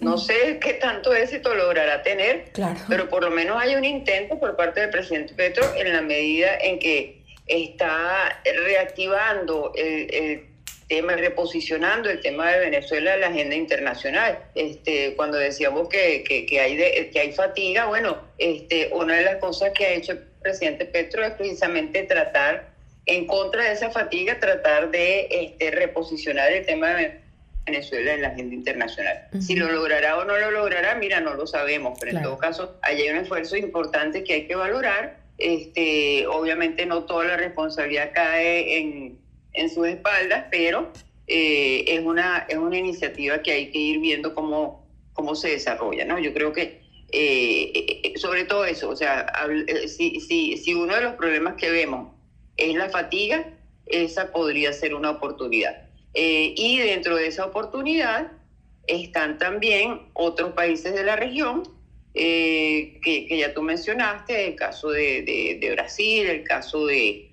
No 0.01 0.17
sé 0.17 0.59
qué 0.59 0.73
tanto 0.73 1.13
éxito 1.13 1.55
logrará 1.55 2.03
tener, 2.03 2.51
pero 2.89 3.09
por 3.09 3.23
lo 3.23 3.31
menos 3.31 3.57
hay 3.57 3.75
un 3.75 3.85
intento 3.85 4.37
por 4.37 4.57
parte 4.57 4.81
del 4.81 4.89
presidente 4.89 5.33
Petro 5.33 5.63
en 5.77 5.93
la 5.93 6.01
medida 6.01 6.57
en 6.61 6.77
que 6.77 7.24
está 7.47 8.41
reactivando 8.43 9.71
el, 9.75 10.47
tema, 10.87 11.15
reposicionando 11.15 12.09
el 12.09 12.21
tema 12.21 12.51
de 12.51 12.59
Venezuela 12.59 13.15
en 13.15 13.21
la 13.21 13.27
agenda 13.27 13.55
internacional. 13.55 14.39
Este, 14.55 15.15
cuando 15.15 15.37
decíamos 15.37 15.89
que, 15.89 16.23
que, 16.23 16.59
hay, 16.59 16.77
que 17.11 17.19
hay 17.19 17.31
fatiga, 17.33 17.85
bueno, 17.85 18.17
este, 18.37 18.89
una 18.93 19.15
de 19.15 19.23
las 19.23 19.37
cosas 19.37 19.71
que 19.71 19.85
ha 19.85 19.93
hecho 19.93 20.13
el 20.13 20.19
presidente 20.41 20.85
Petro 20.85 21.23
es 21.23 21.33
precisamente 21.33 22.03
tratar, 22.03 22.69
en 23.07 23.27
contra 23.27 23.65
de 23.65 23.73
esa 23.73 23.91
fatiga, 23.91 24.39
tratar 24.39 24.89
de 24.89 25.27
este, 25.29 25.71
reposicionar 25.71 26.51
el 26.51 26.65
tema 26.65 26.89
de 26.95 27.25
Venezuela 27.65 28.13
en 28.13 28.21
la 28.21 28.27
agenda 28.29 28.53
internacional. 28.53 29.27
Si 29.39 29.55
lo 29.55 29.71
logrará 29.71 30.17
o 30.17 30.25
no 30.25 30.37
lo 30.37 30.51
logrará, 30.51 30.95
mira, 30.95 31.19
no 31.19 31.33
lo 31.33 31.47
sabemos, 31.47 31.97
pero 31.99 32.17
en 32.17 32.23
todo 32.23 32.37
caso, 32.37 32.77
hay 32.81 33.07
un 33.09 33.17
esfuerzo 33.17 33.57
importante 33.57 34.23
que 34.23 34.33
hay 34.33 34.47
que 34.47 34.55
valorar. 34.55 35.17
Este, 35.37 36.25
obviamente 36.27 36.85
no 36.85 37.03
toda 37.03 37.25
la 37.25 37.37
responsabilidad 37.37 38.11
cae 38.13 38.77
en, 38.79 39.19
en 39.53 39.69
sus 39.69 39.87
espaldas, 39.87 40.45
pero 40.49 40.91
eh, 41.27 41.83
es, 41.87 42.01
una, 42.01 42.45
es 42.47 42.57
una 42.57 42.77
iniciativa 42.77 43.41
que 43.41 43.51
hay 43.51 43.71
que 43.71 43.79
ir 43.79 43.99
viendo 43.99 44.33
cómo, 44.33 44.87
cómo 45.13 45.35
se 45.35 45.49
desarrolla, 45.49 46.05
¿no? 46.05 46.19
Yo 46.19 46.33
creo 46.33 46.53
que 46.53 46.85
eh, 47.11 47.71
eh, 48.03 48.13
sobre 48.17 48.45
todo 48.45 48.65
eso, 48.65 48.89
o 48.89 48.95
sea, 48.95 49.31
si, 49.87 50.19
si, 50.19 50.57
si 50.57 50.73
uno 50.73 50.95
de 50.95 51.01
los 51.01 51.13
problemas 51.13 51.55
que 51.55 51.69
vemos 51.69 52.13
es 52.57 52.75
la 52.75 52.89
fatiga, 52.89 53.45
esa 53.85 54.31
podría 54.31 54.73
ser 54.73 54.93
una 54.93 55.11
oportunidad. 55.11 55.85
Eh, 56.13 56.53
y 56.55 56.79
dentro 56.79 57.17
de 57.17 57.27
esa 57.27 57.45
oportunidad 57.45 58.31
están 58.87 59.37
también 59.37 60.01
otros 60.13 60.53
países 60.53 60.93
de 60.93 61.03
la 61.03 61.15
región 61.15 61.63
eh, 62.15 62.99
que, 63.03 63.37
ya 63.37 63.53
tú 63.53 63.61
mencionaste, 63.61 64.47
el 64.47 64.55
caso 64.55 64.89
de, 64.89 65.71
Brasil, 65.75 66.27
el 66.27 66.43
caso 66.43 66.87
de, 66.87 67.29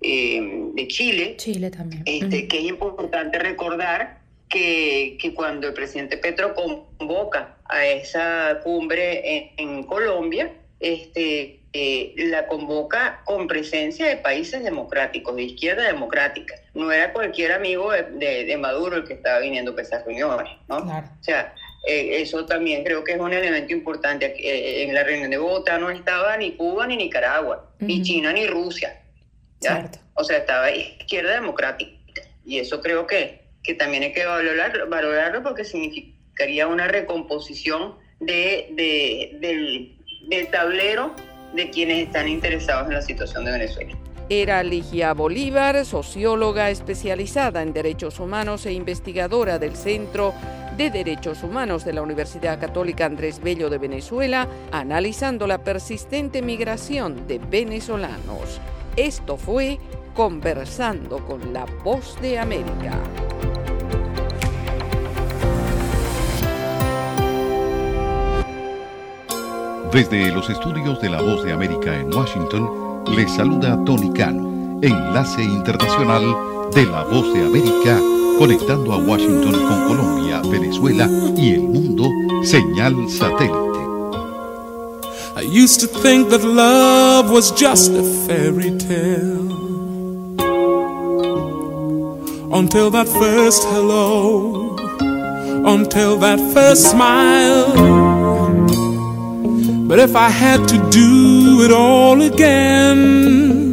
eh, 0.00 0.40
de 0.74 0.88
Chile. 0.88 1.34
Chile 1.36 1.70
también. 1.70 2.02
Este, 2.06 2.46
Que 2.46 2.58
es 2.60 2.64
importante 2.64 3.38
recordar 3.38 4.20
que, 4.48 5.18
cuando 5.34 5.66
el 5.66 5.74
presidente 5.74 6.16
Petro 6.16 6.54
convoca 6.54 7.56
a 7.64 7.86
esa 7.86 8.60
cumbre 8.62 9.36
en, 9.36 9.50
en 9.56 9.82
Colombia, 9.82 10.52
este, 10.78 11.60
eh, 11.76 12.14
la 12.16 12.46
convoca 12.46 13.22
con 13.24 13.48
presencia 13.48 14.06
de 14.06 14.16
países 14.16 14.62
democráticos, 14.62 15.34
de 15.34 15.42
izquierda 15.42 15.82
democrática. 15.82 16.54
No 16.72 16.92
era 16.92 17.12
cualquier 17.12 17.50
amigo 17.50 17.90
de, 17.90 18.56
Maduro 18.60 18.94
el 18.94 19.04
que 19.04 19.14
estaba 19.14 19.40
viniendo 19.40 19.76
a 19.76 19.82
esas 19.82 20.04
reuniones, 20.04 20.52
¿no? 20.68 20.76
O 20.76 21.02
sea, 21.20 21.52
eh, 21.86 22.22
eso 22.22 22.46
también 22.46 22.82
creo 22.82 23.04
que 23.04 23.12
es 23.12 23.20
un 23.20 23.32
elemento 23.32 23.72
importante. 23.72 24.34
Eh, 24.38 24.84
en 24.84 24.94
la 24.94 25.04
reunión 25.04 25.30
de 25.30 25.38
Bogotá 25.38 25.78
no 25.78 25.90
estaba 25.90 26.36
ni 26.36 26.52
Cuba 26.52 26.86
ni 26.86 26.96
Nicaragua, 26.96 27.70
ni 27.78 28.02
China 28.02 28.32
ni 28.32 28.46
Rusia. 28.46 29.02
O 30.14 30.24
sea, 30.24 30.38
estaba 30.38 30.70
izquierda 30.70 31.34
democrática. 31.34 32.22
Y 32.44 32.58
eso 32.58 32.80
creo 32.80 33.06
que, 33.06 33.40
que 33.62 33.74
también 33.74 34.02
hay 34.02 34.12
que 34.12 34.24
valorar, 34.24 34.88
valorarlo 34.88 35.42
porque 35.42 35.64
significaría 35.64 36.66
una 36.66 36.88
recomposición 36.88 37.96
de, 38.20 38.68
de 38.72 39.38
del, 39.40 39.96
del 40.28 40.48
tablero 40.48 41.14
de 41.54 41.70
quienes 41.70 42.06
están 42.06 42.28
interesados 42.28 42.88
en 42.88 42.94
la 42.94 43.02
situación 43.02 43.44
de 43.44 43.52
Venezuela. 43.52 43.96
Era 44.30 44.62
Ligia 44.62 45.12
Bolívar, 45.12 45.84
socióloga 45.84 46.70
especializada 46.70 47.60
en 47.60 47.74
derechos 47.74 48.20
humanos 48.20 48.64
e 48.64 48.72
investigadora 48.72 49.58
del 49.58 49.76
Centro 49.76 50.32
de 50.76 50.90
Derechos 50.90 51.42
Humanos 51.42 51.84
de 51.84 51.92
la 51.92 52.02
Universidad 52.02 52.58
Católica 52.58 53.06
Andrés 53.06 53.40
Bello 53.40 53.70
de 53.70 53.78
Venezuela, 53.78 54.48
analizando 54.72 55.46
la 55.46 55.58
persistente 55.58 56.42
migración 56.42 57.26
de 57.26 57.38
venezolanos. 57.38 58.60
Esto 58.96 59.36
fue 59.36 59.78
Conversando 60.14 61.18
con 61.26 61.52
la 61.52 61.64
Voz 61.84 62.20
de 62.20 62.38
América. 62.38 62.98
Desde 69.92 70.32
los 70.32 70.50
estudios 70.50 71.00
de 71.00 71.08
La 71.08 71.22
Voz 71.22 71.44
de 71.44 71.52
América 71.52 71.94
en 71.94 72.12
Washington, 72.12 73.04
les 73.14 73.30
saluda 73.30 73.78
Tony 73.84 74.12
Cano, 74.12 74.80
enlace 74.82 75.42
internacional 75.42 76.22
de 76.74 76.86
La 76.86 77.04
Voz 77.04 77.32
de 77.32 77.46
América, 77.46 78.00
conectando 78.38 78.92
a 78.92 78.98
Washington 78.98 79.52
con 79.52 79.88
Colombia, 79.88 80.40
Venezuela 80.42 81.08
y 81.36 81.52
el 81.54 81.62
mundo, 81.62 82.08
señal 82.42 83.08
satélite. 83.08 83.74
I 85.36 85.42
used 85.42 85.80
to 85.80 85.86
think 85.86 86.30
that 86.30 86.44
love 86.44 87.30
was 87.30 87.50
just 87.52 87.92
a 87.92 88.02
fairy 88.26 88.70
tale. 88.78 89.50
Until 92.52 92.90
that 92.92 93.08
first 93.08 93.64
hello, 93.64 94.76
until 95.66 96.16
that 96.18 96.38
first 96.54 96.90
smile. 96.90 97.72
But 99.88 99.98
if 99.98 100.14
I 100.14 100.28
had 100.28 100.66
to 100.68 100.78
do 100.90 101.64
it 101.64 101.72
all 101.72 102.22
again, 102.22 103.63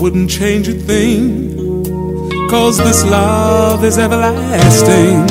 wouldn't 0.00 0.30
change 0.30 0.68
a 0.68 0.72
thing. 0.72 1.84
Cause 2.50 2.78
this 2.78 3.04
love 3.04 3.82
is 3.84 3.98
everlasting. 3.98 5.26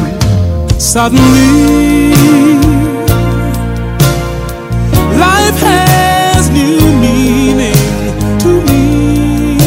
Suddenly, 0.80 2.10
life 5.18 5.60
has 5.72 6.50
new 6.50 6.80
meaning 7.06 7.82
to 8.44 8.52
me. 8.68 9.58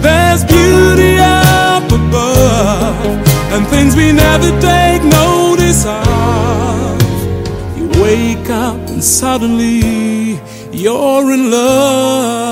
There's 0.00 0.44
beauty 0.44 1.18
up 1.18 1.84
above 2.00 3.04
and 3.52 3.66
things 3.66 3.94
we 3.96 4.12
never 4.12 4.50
take 4.60 5.02
notice 5.04 5.84
of. 5.84 7.02
You 7.76 7.88
wake 8.02 8.48
up 8.50 8.80
and 8.88 9.02
suddenly 9.02 10.40
you're 10.72 11.32
in 11.32 11.50
love. 11.50 12.47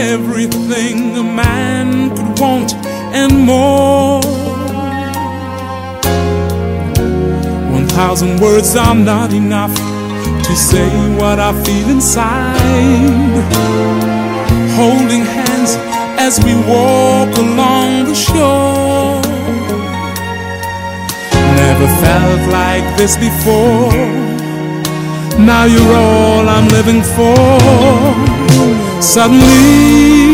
Everything 0.00 1.16
a 1.16 1.22
man 1.22 2.10
could 2.16 2.40
want 2.40 2.74
and 3.14 3.32
more. 3.46 4.20
thousand 8.00 8.40
words 8.40 8.74
are 8.76 8.94
not 8.94 9.30
enough 9.32 9.74
to 10.46 10.56
say 10.56 10.90
what 11.20 11.38
I 11.38 11.52
feel 11.64 11.88
inside. 11.90 12.56
Holding 14.80 15.24
hands 15.38 15.72
as 16.26 16.34
we 16.44 16.54
walk 16.72 17.30
along 17.36 18.06
the 18.10 18.14
shore. 18.14 19.20
Never 21.62 21.88
felt 22.04 22.42
like 22.60 22.86
this 22.96 23.14
before. 23.16 23.92
Now 25.38 25.64
you're 25.64 25.94
all 25.94 26.48
I'm 26.48 26.68
living 26.68 27.02
for. 27.16 28.49
Suddenly, 29.02 30.32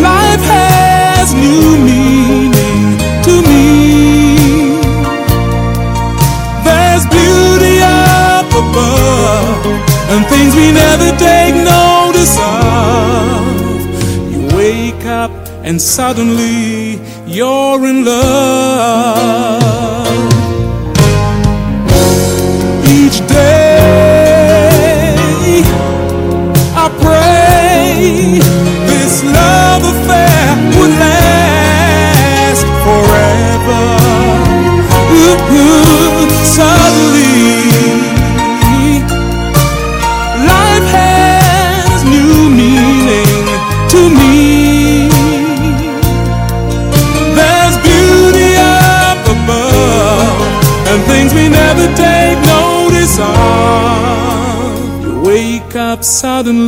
life 0.00 0.44
has 0.44 1.32
new 1.34 1.78
meaning 1.88 2.98
to 3.26 3.34
me. 3.48 3.64
There's 6.64 7.04
beauty 7.06 7.80
up 7.82 8.46
above 8.52 9.66
and 10.12 10.26
things 10.26 10.54
we 10.54 10.70
never 10.70 11.10
take 11.16 11.54
notice 11.54 12.36
of. 12.38 13.42
You 14.32 14.40
wake 14.56 15.06
up 15.06 15.32
and 15.64 15.80
suddenly 15.80 17.00
you're 17.26 17.84
in 17.86 18.04
love. 18.04 19.24
Each 22.86 23.18
day 23.26 23.53
suddenly, 56.04 56.63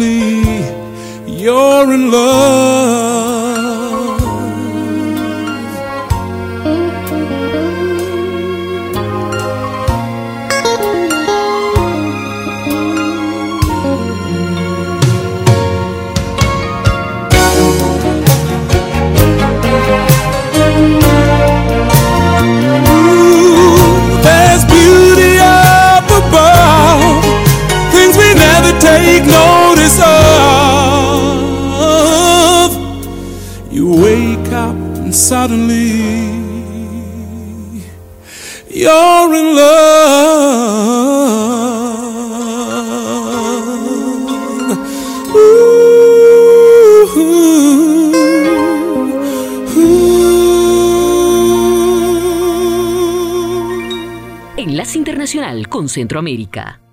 Centroamérica. 55.97 56.86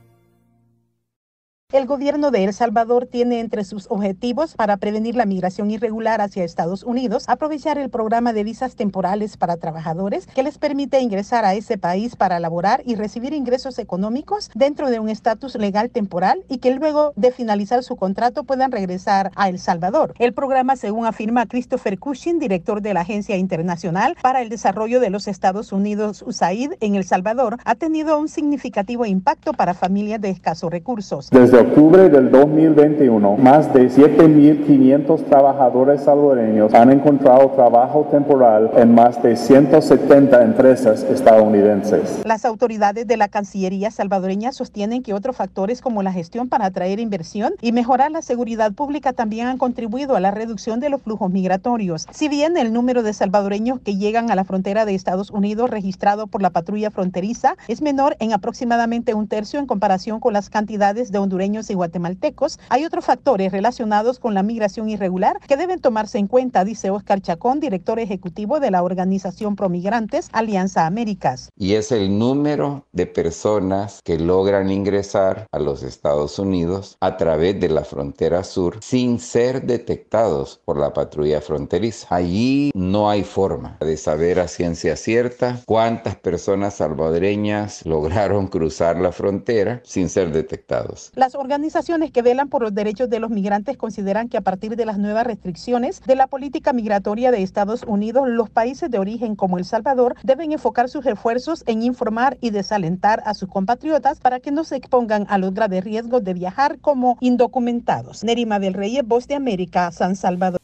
Gobierno 1.94 2.32
de 2.32 2.44
El 2.44 2.54
Salvador 2.54 3.06
tiene 3.06 3.40
entre 3.40 3.64
sus 3.64 3.86
objetivos 3.92 4.56
para 4.56 4.78
prevenir 4.78 5.16
la 5.16 5.28
migración 5.28 5.70
irregular 5.70 6.22
hacia 6.22 6.44
Estados 6.44 6.82
Unidos 6.82 7.26
aprovechar 7.28 7.78
el 7.78 7.92
programa 7.92 8.34
de 8.34 8.44
visas 8.44 8.76
temporales 8.76 9.38
para 9.38 9.58
trabajadores 9.58 10.26
que 10.26 10.42
les 10.42 10.58
permite 10.58 11.00
ingresar 11.02 11.46
a 11.46 11.54
ese 11.54 11.78
país 11.78 12.16
para 12.16 12.40
laborar 12.40 12.82
y 12.84 12.96
recibir 12.96 13.36
ingresos 13.36 13.78
económicos 13.78 14.50
dentro 14.56 14.90
de 14.90 15.00
un 15.00 15.08
estatus 15.08 15.54
legal 15.54 15.92
temporal 15.92 16.44
y 16.50 16.58
que 16.58 16.74
luego 16.74 17.14
de 17.16 17.32
finalizar 17.32 17.84
su 17.84 17.96
contrato 17.96 18.44
puedan 18.44 18.72
regresar 18.72 19.30
a 19.36 19.50
El 19.50 19.60
Salvador. 19.60 20.16
El 20.18 20.34
programa, 20.34 20.76
según 20.76 21.06
afirma 21.06 21.46
Christopher 21.46 22.00
Cushing, 22.00 22.40
director 22.40 22.82
de 22.82 22.96
la 22.96 23.02
Agencia 23.02 23.38
Internacional 23.38 24.18
para 24.20 24.42
el 24.42 24.50
Desarrollo 24.50 25.00
de 25.00 25.12
los 25.12 25.28
Estados 25.28 25.72
Unidos, 25.72 26.24
USAID, 26.26 26.72
en 26.80 26.96
El 26.96 27.04
Salvador, 27.04 27.58
ha 27.66 27.76
tenido 27.76 28.18
un 28.18 28.30
significativo 28.30 29.06
impacto 29.06 29.54
para 29.54 29.76
familias 29.76 30.20
de 30.22 30.32
escasos 30.32 30.72
recursos. 30.72 31.30
Desde 31.30 31.64
del 31.92 32.32
2021, 32.32 33.36
más 33.38 33.74
de 33.74 33.90
7.500 33.90 35.26
trabajadores 35.26 36.02
salvadoreños 36.02 36.74
han 36.74 36.92
encontrado 36.92 37.50
trabajo 37.50 38.08
temporal 38.10 38.72
en 38.78 38.96
más 38.96 39.22
de 39.22 39.36
170 39.36 40.44
empresas 40.44 41.04
estadounidenses. 41.04 42.22
Las 42.24 42.46
autoridades 42.46 43.06
de 43.06 43.18
la 43.18 43.28
Cancillería 43.28 43.92
salvadoreña 43.92 44.54
sostienen 44.54 45.04
que 45.04 45.14
otros 45.14 45.36
factores 45.36 45.82
como 45.82 46.04
la 46.04 46.14
gestión 46.14 46.48
para 46.48 46.68
atraer 46.68 47.02
inversión 47.02 47.54
y 47.62 47.74
mejorar 47.74 48.12
la 48.12 48.22
seguridad 48.22 48.72
pública 48.72 49.12
también 49.12 49.48
han 49.48 49.58
contribuido 49.58 50.16
a 50.16 50.22
la 50.22 50.32
reducción 50.32 50.80
de 50.80 50.90
los 50.90 51.02
flujos 51.02 51.30
migratorios. 51.32 52.08
Si 52.12 52.30
bien 52.30 52.56
el 52.56 52.72
número 52.72 53.04
de 53.04 53.12
salvadoreños 53.12 53.82
que 53.82 53.98
llegan 53.98 54.32
a 54.32 54.36
la 54.36 54.46
frontera 54.46 54.86
de 54.86 54.96
Estados 54.96 55.32
Unidos 55.32 55.70
registrado 55.70 56.28
por 56.28 56.42
la 56.42 56.50
patrulla 56.50 56.92
fronteriza 56.92 57.56
es 57.68 57.82
menor 57.82 58.16
en 58.20 58.32
aproximadamente 58.32 59.14
un 59.14 59.28
tercio 59.28 59.60
en 59.60 59.68
comparación 59.68 60.22
con 60.22 60.32
las 60.32 60.50
cantidades 60.50 61.12
de 61.12 61.20
hondureños 61.20 61.70
y 61.74 61.76
guatemaltecos, 61.76 62.60
hay 62.70 62.86
otros 62.86 63.04
factores 63.04 63.52
relacionados 63.52 64.20
con 64.20 64.34
la 64.34 64.44
migración 64.44 64.90
irregular 64.90 65.40
que 65.48 65.58
deben 65.58 65.82
tomarse 65.82 66.18
en 66.18 66.28
cuenta, 66.28 66.64
dice 66.64 66.90
Oscar 66.90 67.22
Chacón, 67.22 67.60
director 67.60 68.00
ejecutivo 68.00 68.60
de 68.60 68.72
la 68.72 68.84
organización 68.84 69.56
Promigrantes 69.56 70.30
Alianza 70.32 70.86
Américas. 70.86 71.50
Y 71.58 71.74
es 71.74 71.92
el 71.92 72.18
número 72.18 72.86
de 72.92 73.08
personas 73.08 74.00
que 74.04 74.18
logran 74.20 74.72
ingresar 74.72 75.48
a 75.52 75.60
los 75.60 75.84
Estados 75.84 76.40
Unidos 76.40 76.98
a 77.02 77.18
través 77.18 77.60
de 77.60 77.70
la 77.70 77.84
frontera 77.84 78.44
sur 78.44 78.78
sin 78.82 79.20
ser 79.20 79.66
detectados 79.66 80.62
por 80.64 80.78
la 80.78 80.94
patrulla 80.94 81.42
fronteriza. 81.42 82.08
Allí 82.10 82.72
no 82.76 83.10
hay 83.10 83.24
forma 83.24 83.78
de 83.80 83.98
saber 83.98 84.40
a 84.40 84.48
ciencia 84.48 84.96
cierta 84.96 85.60
cuántas 85.66 86.16
personas 86.16 86.76
salvadoreñas 86.76 87.86
lograron 87.86 88.48
cruzar 88.48 88.98
la 89.00 89.12
frontera 89.12 89.82
sin 89.84 90.10
ser 90.10 90.32
detectados. 90.32 91.12
Las 91.16 91.36
organizaciones 91.36 91.63
que 92.12 92.22
velan 92.22 92.50
por 92.50 92.62
los 92.62 92.74
derechos 92.74 93.10
de 93.10 93.20
los 93.20 93.30
migrantes 93.30 93.78
consideran 93.78 94.28
que 94.28 94.38
a 94.38 94.42
partir 94.42 94.76
de 94.76 94.86
las 94.86 94.98
nuevas 94.98 95.26
restricciones 95.26 96.02
de 96.02 96.16
la 96.16 96.28
política 96.28 96.74
migratoria 96.74 97.32
de 97.32 97.42
Estados 97.42 97.84
Unidos, 97.88 98.28
los 98.28 98.50
países 98.50 98.92
de 98.92 99.00
origen 99.00 99.36
como 99.36 99.58
El 99.58 99.66
Salvador 99.66 100.16
deben 100.24 100.52
enfocar 100.52 100.90
sus 100.90 101.06
esfuerzos 101.06 101.64
en 101.66 101.82
informar 101.82 102.38
y 102.42 102.50
desalentar 102.50 103.24
a 103.26 103.34
sus 103.34 103.50
compatriotas 103.50 104.20
para 104.20 104.40
que 104.40 104.52
no 104.52 104.64
se 104.64 104.76
expongan 104.76 105.26
a 105.30 105.38
los 105.38 105.54
graves 105.54 105.84
riesgos 105.84 106.24
de 106.24 106.34
viajar 106.34 106.80
como 106.80 107.18
indocumentados. 107.22 108.24
Nerima 108.24 108.60
del 108.60 108.74
Rey, 108.74 109.00
Voz 109.04 109.28
de 109.28 109.36
América, 109.36 109.92
San 109.92 110.16
Salvador. 110.16 110.60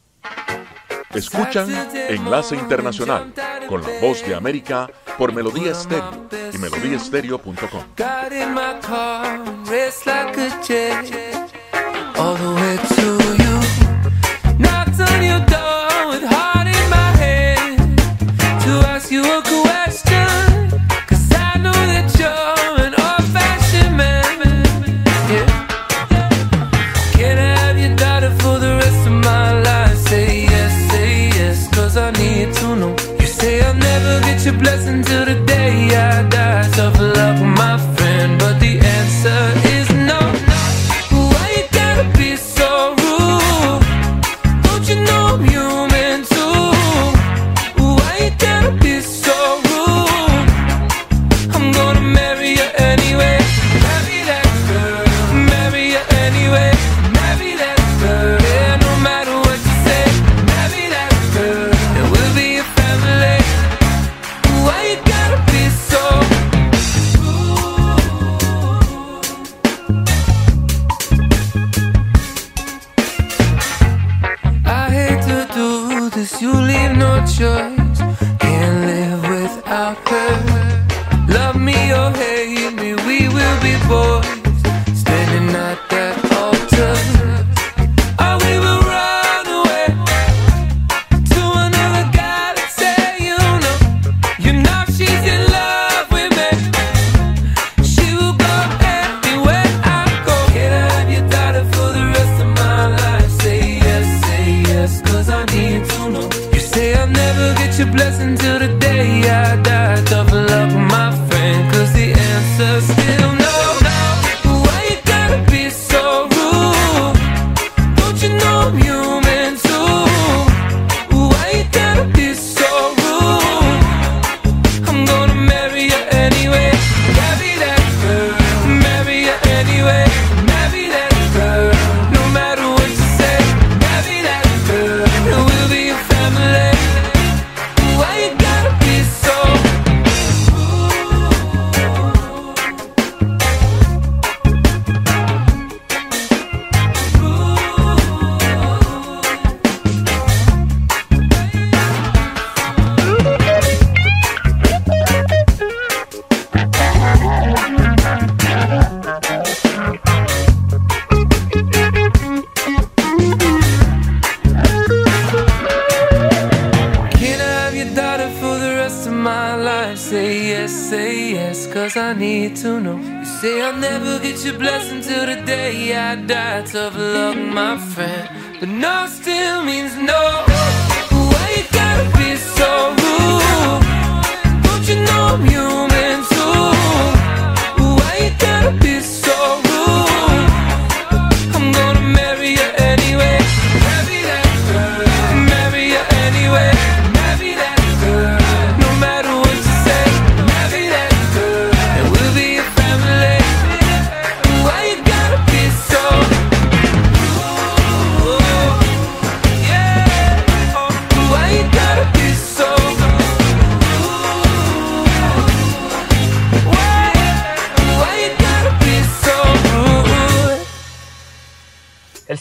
Escuchan 1.13 1.67
Enlace 2.09 2.55
Internacional 2.55 3.33
con 3.67 3.81
la 3.81 3.87
voz 4.01 4.23
de 4.25 4.35
América 4.35 4.89
por 5.19 5.33
Melodía 5.33 5.73
Estéreo 5.73 6.29
y 6.53 6.57
melodíaestéreo.com. 6.57 7.83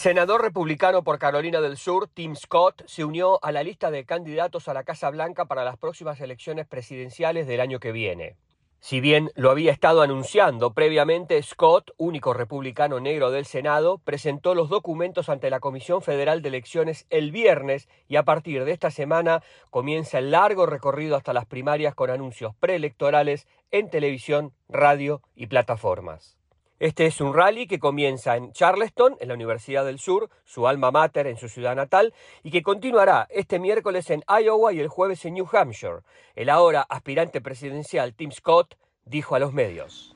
senador 0.09 0.41
republicano 0.41 1.03
por 1.03 1.19
Carolina 1.19 1.61
del 1.61 1.77
Sur, 1.77 2.07
Tim 2.07 2.35
Scott, 2.35 2.81
se 2.87 3.05
unió 3.05 3.37
a 3.45 3.51
la 3.51 3.61
lista 3.61 3.91
de 3.91 4.05
candidatos 4.05 4.67
a 4.67 4.73
la 4.73 4.83
Casa 4.83 5.11
Blanca 5.11 5.45
para 5.45 5.63
las 5.63 5.77
próximas 5.77 6.19
elecciones 6.19 6.65
presidenciales 6.65 7.45
del 7.45 7.61
año 7.61 7.79
que 7.79 7.91
viene. 7.91 8.35
Si 8.79 9.01
bien 9.01 9.29
lo 9.35 9.51
había 9.51 9.71
estado 9.71 10.01
anunciando 10.01 10.73
previamente, 10.73 11.39
Scott, 11.43 11.91
único 11.97 12.33
republicano 12.33 12.99
negro 12.99 13.29
del 13.29 13.45
Senado, 13.45 13.99
presentó 13.99 14.55
los 14.55 14.69
documentos 14.69 15.29
ante 15.29 15.51
la 15.51 15.59
Comisión 15.59 16.01
Federal 16.01 16.41
de 16.41 16.49
Elecciones 16.49 17.05
el 17.11 17.31
viernes 17.31 17.87
y 18.07 18.15
a 18.15 18.23
partir 18.23 18.65
de 18.65 18.71
esta 18.71 18.89
semana 18.89 19.43
comienza 19.69 20.17
el 20.17 20.31
largo 20.31 20.65
recorrido 20.65 21.17
hasta 21.17 21.33
las 21.33 21.45
primarias 21.45 21.93
con 21.93 22.09
anuncios 22.09 22.55
preelectorales 22.55 23.47
en 23.69 23.91
televisión, 23.91 24.53
radio 24.69 25.21
y 25.35 25.45
plataformas. 25.45 26.38
Este 26.79 27.05
es 27.05 27.19
un 27.19 27.33
rally 27.33 27.67
que 27.67 27.77
comienza 27.77 28.37
en 28.37 28.53
Charleston, 28.53 29.17
en 29.19 29.27
la 29.27 29.33
Universidad 29.33 29.83
del 29.83 29.99
Sur, 29.99 30.29
su 30.45 30.65
alma 30.65 30.91
mater 30.91 31.27
en 31.27 31.35
su 31.35 31.49
ciudad 31.49 31.75
natal, 31.75 32.13
y 32.41 32.51
que 32.51 32.63
continuará 32.63 33.27
este 33.31 33.59
miércoles 33.59 34.09
en 34.09 34.23
Iowa 34.29 34.71
y 34.71 34.79
el 34.79 34.87
jueves 34.87 35.25
en 35.25 35.33
New 35.33 35.47
Hampshire. 35.51 35.99
El 36.35 36.49
ahora 36.49 36.81
aspirante 36.81 37.41
presidencial 37.41 38.13
Tim 38.13 38.31
Scott 38.31 38.77
dijo 39.03 39.35
a 39.35 39.39
los 39.39 39.51
medios. 39.51 40.15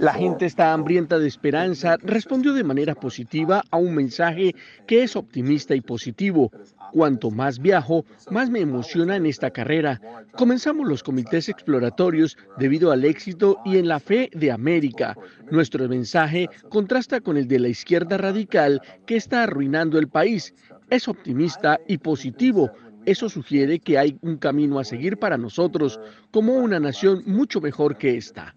La 0.00 0.14
gente 0.14 0.46
está 0.46 0.72
hambrienta 0.72 1.18
de 1.18 1.28
esperanza, 1.28 1.98
respondió 2.00 2.54
de 2.54 2.64
manera 2.64 2.94
positiva 2.94 3.62
a 3.70 3.76
un 3.76 3.94
mensaje 3.94 4.54
que 4.86 5.02
es 5.02 5.14
optimista 5.14 5.74
y 5.74 5.82
positivo. 5.82 6.50
Cuanto 6.90 7.30
más 7.30 7.58
viajo, 7.58 8.06
más 8.30 8.48
me 8.48 8.60
emociona 8.60 9.16
en 9.16 9.26
esta 9.26 9.50
carrera. 9.50 10.00
Comenzamos 10.38 10.88
los 10.88 11.02
comités 11.02 11.50
exploratorios 11.50 12.38
debido 12.56 12.92
al 12.92 13.04
éxito 13.04 13.58
y 13.66 13.76
en 13.76 13.88
la 13.88 14.00
fe 14.00 14.30
de 14.32 14.50
América. 14.50 15.18
Nuestro 15.50 15.86
mensaje 15.86 16.48
contrasta 16.70 17.20
con 17.20 17.36
el 17.36 17.46
de 17.46 17.58
la 17.58 17.68
izquierda 17.68 18.16
radical 18.16 18.80
que 19.04 19.16
está 19.16 19.42
arruinando 19.42 19.98
el 19.98 20.08
país. 20.08 20.54
Es 20.88 21.08
optimista 21.08 21.78
y 21.86 21.98
positivo. 21.98 22.70
Eso 23.04 23.28
sugiere 23.28 23.78
que 23.78 23.98
hay 23.98 24.16
un 24.22 24.38
camino 24.38 24.78
a 24.78 24.84
seguir 24.84 25.18
para 25.18 25.36
nosotros 25.36 26.00
como 26.30 26.54
una 26.54 26.80
nación 26.80 27.22
mucho 27.26 27.60
mejor 27.60 27.98
que 27.98 28.16
esta. 28.16 28.56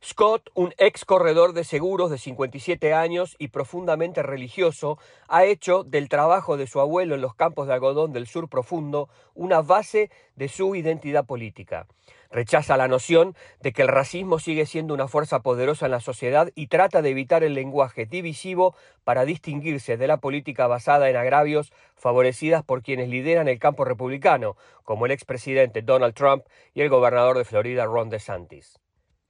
Scott, 0.00 0.50
un 0.54 0.72
ex 0.78 1.04
corredor 1.04 1.54
de 1.54 1.64
seguros 1.64 2.08
de 2.08 2.18
57 2.18 2.94
años 2.94 3.34
y 3.40 3.48
profundamente 3.48 4.22
religioso, 4.22 4.96
ha 5.26 5.44
hecho 5.44 5.82
del 5.82 6.08
trabajo 6.08 6.56
de 6.56 6.68
su 6.68 6.78
abuelo 6.78 7.16
en 7.16 7.20
los 7.20 7.34
campos 7.34 7.66
de 7.66 7.74
algodón 7.74 8.12
del 8.12 8.28
sur 8.28 8.48
profundo 8.48 9.08
una 9.34 9.60
base 9.60 10.08
de 10.36 10.48
su 10.48 10.76
identidad 10.76 11.26
política. 11.26 11.88
Rechaza 12.30 12.76
la 12.76 12.86
noción 12.86 13.34
de 13.60 13.72
que 13.72 13.82
el 13.82 13.88
racismo 13.88 14.38
sigue 14.38 14.66
siendo 14.66 14.94
una 14.94 15.08
fuerza 15.08 15.40
poderosa 15.40 15.86
en 15.86 15.92
la 15.92 16.00
sociedad 16.00 16.48
y 16.54 16.68
trata 16.68 17.02
de 17.02 17.10
evitar 17.10 17.42
el 17.42 17.54
lenguaje 17.54 18.06
divisivo 18.06 18.76
para 19.02 19.24
distinguirse 19.24 19.96
de 19.96 20.06
la 20.06 20.18
política 20.18 20.68
basada 20.68 21.10
en 21.10 21.16
agravios 21.16 21.72
favorecidas 21.96 22.62
por 22.62 22.82
quienes 22.82 23.08
lideran 23.08 23.48
el 23.48 23.58
campo 23.58 23.84
republicano, 23.84 24.56
como 24.84 25.06
el 25.06 25.12
expresidente 25.12 25.82
Donald 25.82 26.14
Trump 26.14 26.44
y 26.72 26.82
el 26.82 26.88
gobernador 26.88 27.36
de 27.36 27.44
Florida 27.44 27.84
Ron 27.84 28.10
DeSantis 28.10 28.78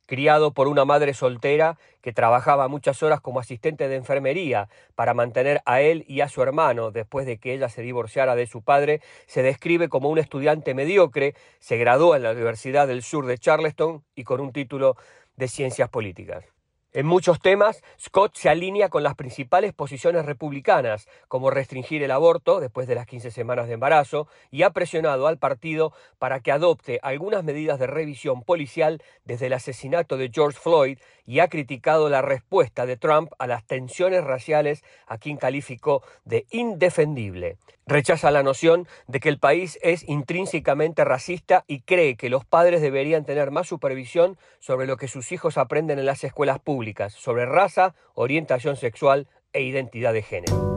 criado 0.09 0.52
por 0.52 0.68
una 0.68 0.86
madre 0.86 1.12
soltera 1.12 1.76
que 2.00 2.14
trabajaba 2.14 2.66
muchas 2.66 3.02
horas 3.02 3.20
como 3.20 3.40
asistente 3.40 3.88
de 3.88 3.96
enfermería 3.96 4.68
para 4.94 5.12
mantener 5.12 5.61
a 5.66 5.82
él 5.82 6.04
y 6.09 6.22
a 6.22 6.28
su 6.28 6.42
hermano 6.42 6.90
después 6.90 7.26
de 7.26 7.38
que 7.38 7.52
ella 7.52 7.68
se 7.68 7.82
divorciara 7.82 8.34
de 8.34 8.46
su 8.46 8.62
padre, 8.62 9.02
se 9.26 9.42
describe 9.42 9.90
como 9.90 10.09
un 10.09 10.18
estudiante 10.18 10.74
mediocre, 10.74 11.34
se 11.61 11.76
graduó 11.76 12.16
en 12.16 12.22
la 12.22 12.32
Universidad 12.32 12.88
del 12.88 13.02
Sur 13.02 13.26
de 13.26 13.36
Charleston 13.36 14.02
y 14.14 14.24
con 14.24 14.40
un 14.40 14.52
título 14.52 14.96
de 15.36 15.46
Ciencias 15.46 15.90
Políticas. 15.90 16.57
En 16.95 17.05
muchos 17.05 17.39
temas, 17.41 17.82
Scott 18.01 18.34
se 18.34 18.49
alinea 18.49 18.89
con 18.89 19.03
las 19.03 19.14
principales 19.14 19.74
posiciones 19.74 20.24
republicanas, 20.24 21.07
como 21.28 21.51
restringir 21.51 22.03
el 22.03 22.11
aborto 22.11 22.61
después 22.61 22.89
de 22.89 22.95
las 22.95 23.07
15 23.07 23.30
semanas 23.30 23.68
de 23.68 23.74
embarazo, 23.74 24.26
y 24.51 24.62
ha 24.62 24.70
presionado 24.70 25.26
al 25.26 25.36
partido 25.36 25.93
para 26.18 26.41
que 26.41 26.51
adopte 26.51 26.99
algunas 27.03 27.45
medidas 27.45 27.78
de 27.78 27.89
revisión 27.89 28.43
policial 28.43 29.03
desde 29.26 29.49
el 29.49 29.53
asesinato 29.53 30.16
de 30.16 30.30
George 30.32 30.59
Floyd 30.59 30.99
y 31.26 31.41
ha 31.41 31.49
criticado 31.49 32.09
la 32.09 32.22
respuesta 32.22 32.86
de 32.86 32.97
Trump 32.97 33.32
a 33.39 33.47
las 33.47 33.66
tensiones 33.66 34.24
raciales, 34.24 34.82
a 35.07 35.18
quien 35.18 35.36
calificó 35.36 36.03
de 36.24 36.47
indefendible. 36.51 37.59
Rechaza 37.89 38.30
la 38.30 38.43
noción 38.43 38.86
de 39.07 39.18
que 39.18 39.30
el 39.30 39.39
país 39.39 39.78
es 39.80 40.07
intrínsecamente 40.07 41.07
racista 41.07 41.64
y 41.66 41.80
cree 41.80 42.16
que 42.16 42.28
los 42.28 42.45
padres 42.45 42.82
deberían 42.82 43.24
tener 43.24 43.51
más 43.51 43.66
supervisión 43.66 44.36
sobre 44.59 44.86
lo 44.86 44.99
que 44.99 45.09
sus 45.09 45.32
hijos 45.32 45.57
aprenden 45.57 45.99
en 45.99 46.05
las 46.05 46.22
escuelas 46.22 46.59
públicas, 46.59 47.14
sobre 47.14 47.47
raza, 47.47 47.95
orientación 48.12 48.76
sexual 48.76 49.26
e 49.55 49.62
identidad 49.62 50.12
de 50.12 50.22
género. 50.22 50.74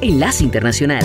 Enlace 0.00 0.44
Internacional. 0.44 1.04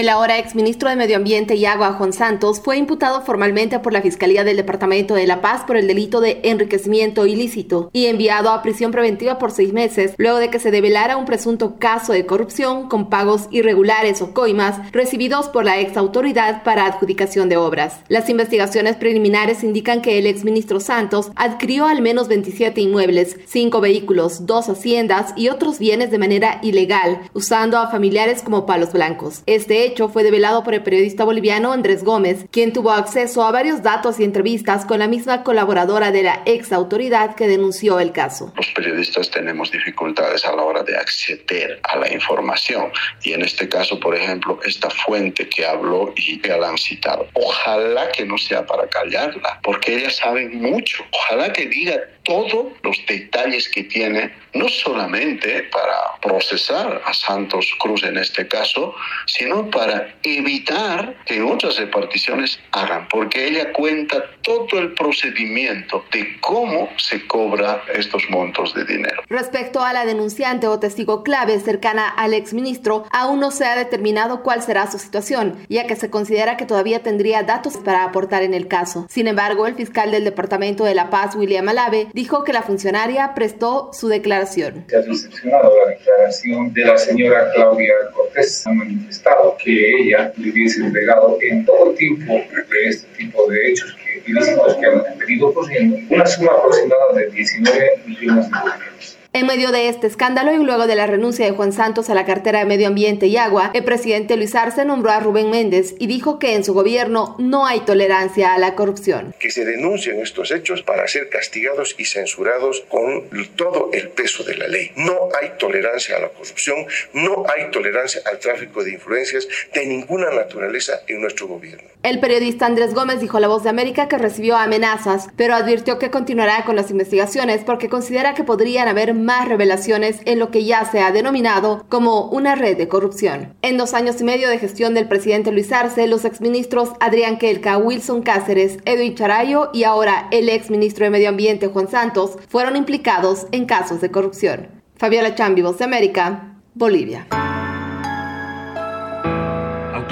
El 0.00 0.08
ahora 0.08 0.38
exministro 0.38 0.88
de 0.88 0.96
Medio 0.96 1.18
Ambiente 1.18 1.56
y 1.56 1.66
Agua, 1.66 1.92
Juan 1.92 2.14
Santos, 2.14 2.62
fue 2.64 2.78
imputado 2.78 3.20
formalmente 3.20 3.80
por 3.80 3.92
la 3.92 4.00
Fiscalía 4.00 4.44
del 4.44 4.56
Departamento 4.56 5.14
de 5.14 5.26
La 5.26 5.42
Paz 5.42 5.64
por 5.66 5.76
el 5.76 5.86
delito 5.86 6.22
de 6.22 6.40
enriquecimiento 6.42 7.26
ilícito 7.26 7.90
y 7.92 8.06
enviado 8.06 8.48
a 8.48 8.62
prisión 8.62 8.92
preventiva 8.92 9.38
por 9.38 9.50
seis 9.50 9.74
meses 9.74 10.14
luego 10.16 10.38
de 10.38 10.48
que 10.48 10.58
se 10.58 10.70
develara 10.70 11.18
un 11.18 11.26
presunto 11.26 11.78
caso 11.78 12.14
de 12.14 12.24
corrupción 12.24 12.88
con 12.88 13.10
pagos 13.10 13.48
irregulares 13.50 14.22
o 14.22 14.32
coimas 14.32 14.90
recibidos 14.90 15.50
por 15.50 15.66
la 15.66 15.78
ex 15.78 15.98
autoridad 15.98 16.62
para 16.62 16.86
adjudicación 16.86 17.50
de 17.50 17.58
obras. 17.58 17.98
Las 18.08 18.30
investigaciones 18.30 18.96
preliminares 18.96 19.62
indican 19.62 20.00
que 20.00 20.16
el 20.16 20.26
exministro 20.26 20.80
Santos 20.80 21.30
adquirió 21.36 21.84
al 21.84 22.00
menos 22.00 22.26
27 22.28 22.80
inmuebles, 22.80 23.36
cinco 23.44 23.82
vehículos, 23.82 24.46
dos 24.46 24.70
haciendas 24.70 25.34
y 25.36 25.50
otros 25.50 25.78
bienes 25.78 26.10
de 26.10 26.16
manera 26.16 26.58
ilegal, 26.62 27.20
usando 27.34 27.76
a 27.76 27.90
familiares 27.90 28.40
como 28.40 28.64
palos 28.64 28.94
blancos. 28.94 29.42
Este 29.44 29.89
hecho 29.90 30.08
fue 30.08 30.22
develado 30.22 30.62
por 30.62 30.74
el 30.74 30.82
periodista 30.82 31.24
boliviano 31.24 31.72
Andrés 31.72 32.04
Gómez, 32.04 32.46
quien 32.52 32.72
tuvo 32.72 32.92
acceso 32.92 33.44
a 33.44 33.50
varios 33.50 33.82
datos 33.82 34.20
y 34.20 34.24
entrevistas 34.24 34.86
con 34.86 35.00
la 35.00 35.08
misma 35.08 35.42
colaboradora 35.42 36.12
de 36.12 36.22
la 36.22 36.42
ex 36.46 36.72
autoridad 36.72 37.34
que 37.34 37.48
denunció 37.48 37.98
el 37.98 38.12
caso. 38.12 38.52
Los 38.56 38.68
periodistas 38.68 39.30
tenemos 39.30 39.70
dificultades 39.72 40.44
a 40.44 40.54
la 40.54 40.62
hora 40.62 40.82
de 40.84 40.96
acceder 40.96 41.80
a 41.82 41.96
la 41.96 42.12
información 42.12 42.92
y 43.22 43.32
en 43.32 43.42
este 43.42 43.68
caso, 43.68 43.98
por 43.98 44.14
ejemplo, 44.14 44.60
esta 44.64 44.88
fuente 44.90 45.48
que 45.48 45.66
habló 45.66 46.12
y 46.16 46.38
que 46.38 46.56
la 46.56 46.68
han 46.68 46.78
citado. 46.78 47.26
Ojalá 47.34 48.10
que 48.12 48.24
no 48.24 48.38
sea 48.38 48.64
para 48.64 48.86
callarla, 48.88 49.58
porque 49.62 49.96
ella 49.96 50.10
sabe 50.10 50.48
mucho. 50.48 51.04
Ojalá 51.10 51.52
que 51.52 51.66
diga 51.66 52.00
todos 52.24 52.66
los 52.82 52.96
detalles 53.06 53.68
que 53.68 53.84
tiene, 53.84 54.32
no 54.54 54.68
solamente 54.68 55.68
para 55.72 56.16
procesar 56.20 57.02
a 57.04 57.14
Santos 57.14 57.68
Cruz 57.78 58.02
en 58.02 58.18
este 58.18 58.46
caso, 58.46 58.94
sino 59.26 59.70
para 59.70 60.14
evitar 60.22 61.16
que 61.24 61.42
otras 61.42 61.78
reparticiones 61.78 62.60
hagan, 62.72 63.08
porque 63.08 63.46
ella 63.46 63.72
cuenta 63.72 64.24
todo 64.42 64.78
el 64.78 64.92
procedimiento 64.94 66.04
de 66.12 66.40
cómo 66.40 66.88
se 66.96 67.26
cobra 67.26 67.82
estos 67.94 68.28
montos 68.28 68.74
de 68.74 68.84
dinero. 68.84 69.22
Respecto 69.28 69.82
a 69.82 69.92
la 69.92 70.04
denunciante 70.04 70.66
o 70.66 70.78
testigo 70.78 71.22
clave 71.22 71.58
cercana 71.60 72.08
al 72.08 72.34
exministro, 72.34 73.04
aún 73.10 73.40
no 73.40 73.50
se 73.50 73.64
ha 73.64 73.76
determinado 73.76 74.42
cuál 74.42 74.62
será 74.62 74.90
su 74.90 74.98
situación, 74.98 75.58
ya 75.68 75.86
que 75.86 75.96
se 75.96 76.10
considera 76.10 76.56
que 76.56 76.66
todavía 76.66 77.02
tendría 77.02 77.42
datos 77.42 77.76
para 77.76 78.04
aportar 78.04 78.42
en 78.42 78.54
el 78.54 78.68
caso. 78.68 79.06
Sin 79.08 79.26
embargo, 79.26 79.66
el 79.66 79.74
fiscal 79.74 80.10
del 80.10 80.24
Departamento 80.24 80.84
de 80.84 80.94
La 80.94 81.10
Paz, 81.10 81.34
William 81.34 81.68
Alave, 81.68 82.08
dijo 82.12 82.44
que 82.44 82.52
la 82.52 82.62
funcionaria 82.62 83.34
prestó 83.34 83.90
su 83.92 84.08
declaración. 84.08 84.84
Se 84.88 84.96
ha 84.96 85.02
recepcionado 85.02 85.76
la 85.84 85.90
declaración 85.90 86.72
de 86.72 86.84
la 86.84 86.98
señora 86.98 87.50
Claudia 87.54 87.92
Cortés. 88.14 88.66
Ha 88.66 88.72
manifestado 88.72 89.56
que 89.62 90.02
ella 90.02 90.32
le 90.36 90.50
hubiese 90.50 90.84
entregado 90.84 91.38
en 91.40 91.64
todo 91.64 91.90
el 91.90 91.96
tiempo 91.96 92.32
de 92.32 92.88
este 92.88 93.06
tipo 93.16 93.46
de 93.48 93.70
hechos 93.70 93.96
que, 94.02 94.30
ilícitos 94.30 94.76
que 94.76 94.86
han 94.86 95.18
venido 95.18 95.48
ocurriendo 95.48 95.96
una 96.08 96.26
suma 96.26 96.52
aproximada 96.52 97.12
de 97.14 97.30
19 97.30 98.02
millones 98.06 98.50
de 98.50 98.58
dólares. 98.58 99.19
En 99.32 99.46
medio 99.46 99.70
de 99.70 99.88
este 99.88 100.08
escándalo 100.08 100.52
y 100.52 100.56
luego 100.56 100.88
de 100.88 100.96
la 100.96 101.06
renuncia 101.06 101.44
de 101.44 101.52
Juan 101.52 101.72
Santos 101.72 102.10
a 102.10 102.14
la 102.14 102.26
cartera 102.26 102.58
de 102.58 102.64
Medio 102.64 102.88
Ambiente 102.88 103.28
y 103.28 103.36
Agua, 103.36 103.70
el 103.74 103.84
presidente 103.84 104.36
Luis 104.36 104.56
Arce 104.56 104.84
nombró 104.84 105.12
a 105.12 105.20
Rubén 105.20 105.50
Méndez 105.50 105.94
y 106.00 106.08
dijo 106.08 106.40
que 106.40 106.56
en 106.56 106.64
su 106.64 106.74
gobierno 106.74 107.36
no 107.38 107.64
hay 107.64 107.78
tolerancia 107.78 108.54
a 108.54 108.58
la 108.58 108.74
corrupción. 108.74 109.32
Que 109.38 109.52
se 109.52 109.64
denuncien 109.64 110.20
estos 110.20 110.50
hechos 110.50 110.82
para 110.82 111.06
ser 111.06 111.28
castigados 111.28 111.94
y 111.96 112.06
censurados 112.06 112.82
con 112.88 113.28
todo 113.54 113.90
el 113.92 114.08
peso 114.08 114.42
de 114.42 114.56
la 114.56 114.66
ley. 114.66 114.90
No 114.96 115.28
hay 115.40 115.52
tolerancia 115.60 116.16
a 116.16 116.22
la 116.22 116.30
corrupción, 116.30 116.84
no 117.12 117.44
hay 117.54 117.70
tolerancia 117.70 118.22
al 118.28 118.40
tráfico 118.40 118.82
de 118.82 118.94
influencias 118.94 119.46
de 119.72 119.86
ninguna 119.86 120.32
naturaleza 120.32 121.02
en 121.06 121.20
nuestro 121.20 121.46
gobierno. 121.46 121.88
El 122.02 122.18
periodista 122.18 122.66
Andrés 122.66 122.94
Gómez 122.94 123.20
dijo 123.20 123.36
a 123.36 123.40
La 123.40 123.46
Voz 123.46 123.62
de 123.62 123.70
América 123.70 124.08
que 124.08 124.18
recibió 124.18 124.56
amenazas, 124.56 125.28
pero 125.36 125.54
advirtió 125.54 126.00
que 126.00 126.10
continuará 126.10 126.64
con 126.64 126.74
las 126.74 126.90
investigaciones 126.90 127.62
porque 127.62 127.88
considera 127.88 128.34
que 128.34 128.42
podrían 128.42 128.88
haber 128.88 129.19
más 129.20 129.48
revelaciones 129.48 130.20
en 130.24 130.38
lo 130.38 130.50
que 130.50 130.64
ya 130.64 130.84
se 130.84 131.00
ha 131.00 131.12
denominado 131.12 131.84
como 131.88 132.26
una 132.26 132.54
red 132.54 132.76
de 132.76 132.88
corrupción. 132.88 133.54
En 133.62 133.76
dos 133.76 133.94
años 133.94 134.20
y 134.20 134.24
medio 134.24 134.48
de 134.48 134.58
gestión 134.58 134.94
del 134.94 135.08
presidente 135.08 135.52
Luis 135.52 135.72
Arce, 135.72 136.06
los 136.06 136.24
exministros 136.24 136.90
Adrián 137.00 137.38
Kelka, 137.38 137.78
Wilson 137.78 138.22
Cáceres, 138.22 138.78
Edwin 138.84 139.14
Charayo 139.14 139.70
y 139.72 139.84
ahora 139.84 140.28
el 140.30 140.48
exministro 140.48 141.04
de 141.04 141.10
Medio 141.10 141.28
Ambiente 141.28 141.68
Juan 141.68 141.88
Santos 141.88 142.38
fueron 142.48 142.76
implicados 142.76 143.46
en 143.52 143.66
casos 143.66 144.00
de 144.00 144.10
corrupción. 144.10 144.68
Fabiola 144.96 145.34
Chambi, 145.34 145.62
Voz 145.62 145.78
de 145.78 145.84
América, 145.84 146.56
Bolivia. 146.74 147.26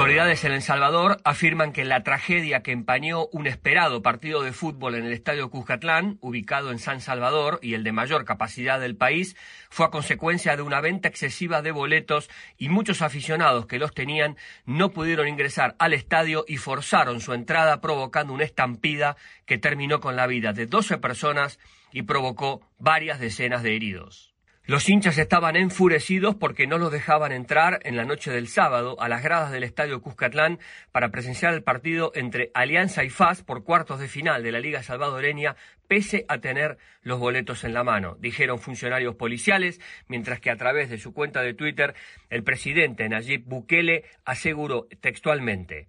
Autoridades 0.08 0.44
en 0.44 0.52
El 0.52 0.62
Salvador 0.62 1.20
afirman 1.22 1.74
que 1.74 1.84
la 1.84 2.02
tragedia 2.02 2.62
que 2.62 2.72
empañó 2.72 3.26
un 3.26 3.46
esperado 3.46 4.00
partido 4.00 4.42
de 4.42 4.54
fútbol 4.54 4.94
en 4.94 5.04
el 5.04 5.12
Estadio 5.12 5.50
Cuscatlán, 5.50 6.16
ubicado 6.22 6.70
en 6.70 6.78
San 6.78 7.02
Salvador 7.02 7.58
y 7.60 7.74
el 7.74 7.84
de 7.84 7.92
mayor 7.92 8.24
capacidad 8.24 8.80
del 8.80 8.96
país, 8.96 9.36
fue 9.68 9.84
a 9.84 9.90
consecuencia 9.90 10.56
de 10.56 10.62
una 10.62 10.80
venta 10.80 11.08
excesiva 11.08 11.60
de 11.60 11.72
boletos 11.72 12.30
y 12.56 12.70
muchos 12.70 13.02
aficionados 13.02 13.66
que 13.66 13.78
los 13.78 13.92
tenían 13.92 14.38
no 14.64 14.92
pudieron 14.92 15.28
ingresar 15.28 15.76
al 15.78 15.92
estadio 15.92 16.46
y 16.48 16.56
forzaron 16.56 17.20
su 17.20 17.34
entrada 17.34 17.82
provocando 17.82 18.32
una 18.32 18.44
estampida 18.44 19.18
que 19.44 19.58
terminó 19.58 20.00
con 20.00 20.16
la 20.16 20.26
vida 20.26 20.54
de 20.54 20.64
12 20.64 20.96
personas 20.96 21.58
y 21.92 22.04
provocó 22.04 22.62
varias 22.78 23.20
decenas 23.20 23.62
de 23.62 23.76
heridos. 23.76 24.27
Los 24.68 24.86
hinchas 24.90 25.16
estaban 25.16 25.56
enfurecidos 25.56 26.34
porque 26.34 26.66
no 26.66 26.76
los 26.76 26.92
dejaban 26.92 27.32
entrar 27.32 27.80
en 27.84 27.96
la 27.96 28.04
noche 28.04 28.30
del 28.30 28.48
sábado 28.48 29.00
a 29.00 29.08
las 29.08 29.22
gradas 29.22 29.50
del 29.50 29.62
estadio 29.62 30.02
Cuscatlán 30.02 30.58
para 30.92 31.08
presenciar 31.08 31.54
el 31.54 31.62
partido 31.62 32.12
entre 32.14 32.50
Alianza 32.52 33.02
y 33.02 33.08
FAS 33.08 33.42
por 33.42 33.64
cuartos 33.64 33.98
de 33.98 34.08
final 34.08 34.42
de 34.42 34.52
la 34.52 34.60
Liga 34.60 34.82
Salvadoreña, 34.82 35.56
pese 35.86 36.26
a 36.28 36.36
tener 36.42 36.76
los 37.00 37.18
boletos 37.18 37.64
en 37.64 37.72
la 37.72 37.82
mano, 37.82 38.18
dijeron 38.20 38.58
funcionarios 38.58 39.14
policiales, 39.14 39.80
mientras 40.06 40.38
que 40.38 40.50
a 40.50 40.56
través 40.58 40.90
de 40.90 40.98
su 40.98 41.14
cuenta 41.14 41.40
de 41.40 41.54
Twitter 41.54 41.94
el 42.28 42.42
presidente 42.44 43.08
Nayib 43.08 43.44
Bukele 43.46 44.04
aseguró 44.26 44.86
textualmente 45.00 45.88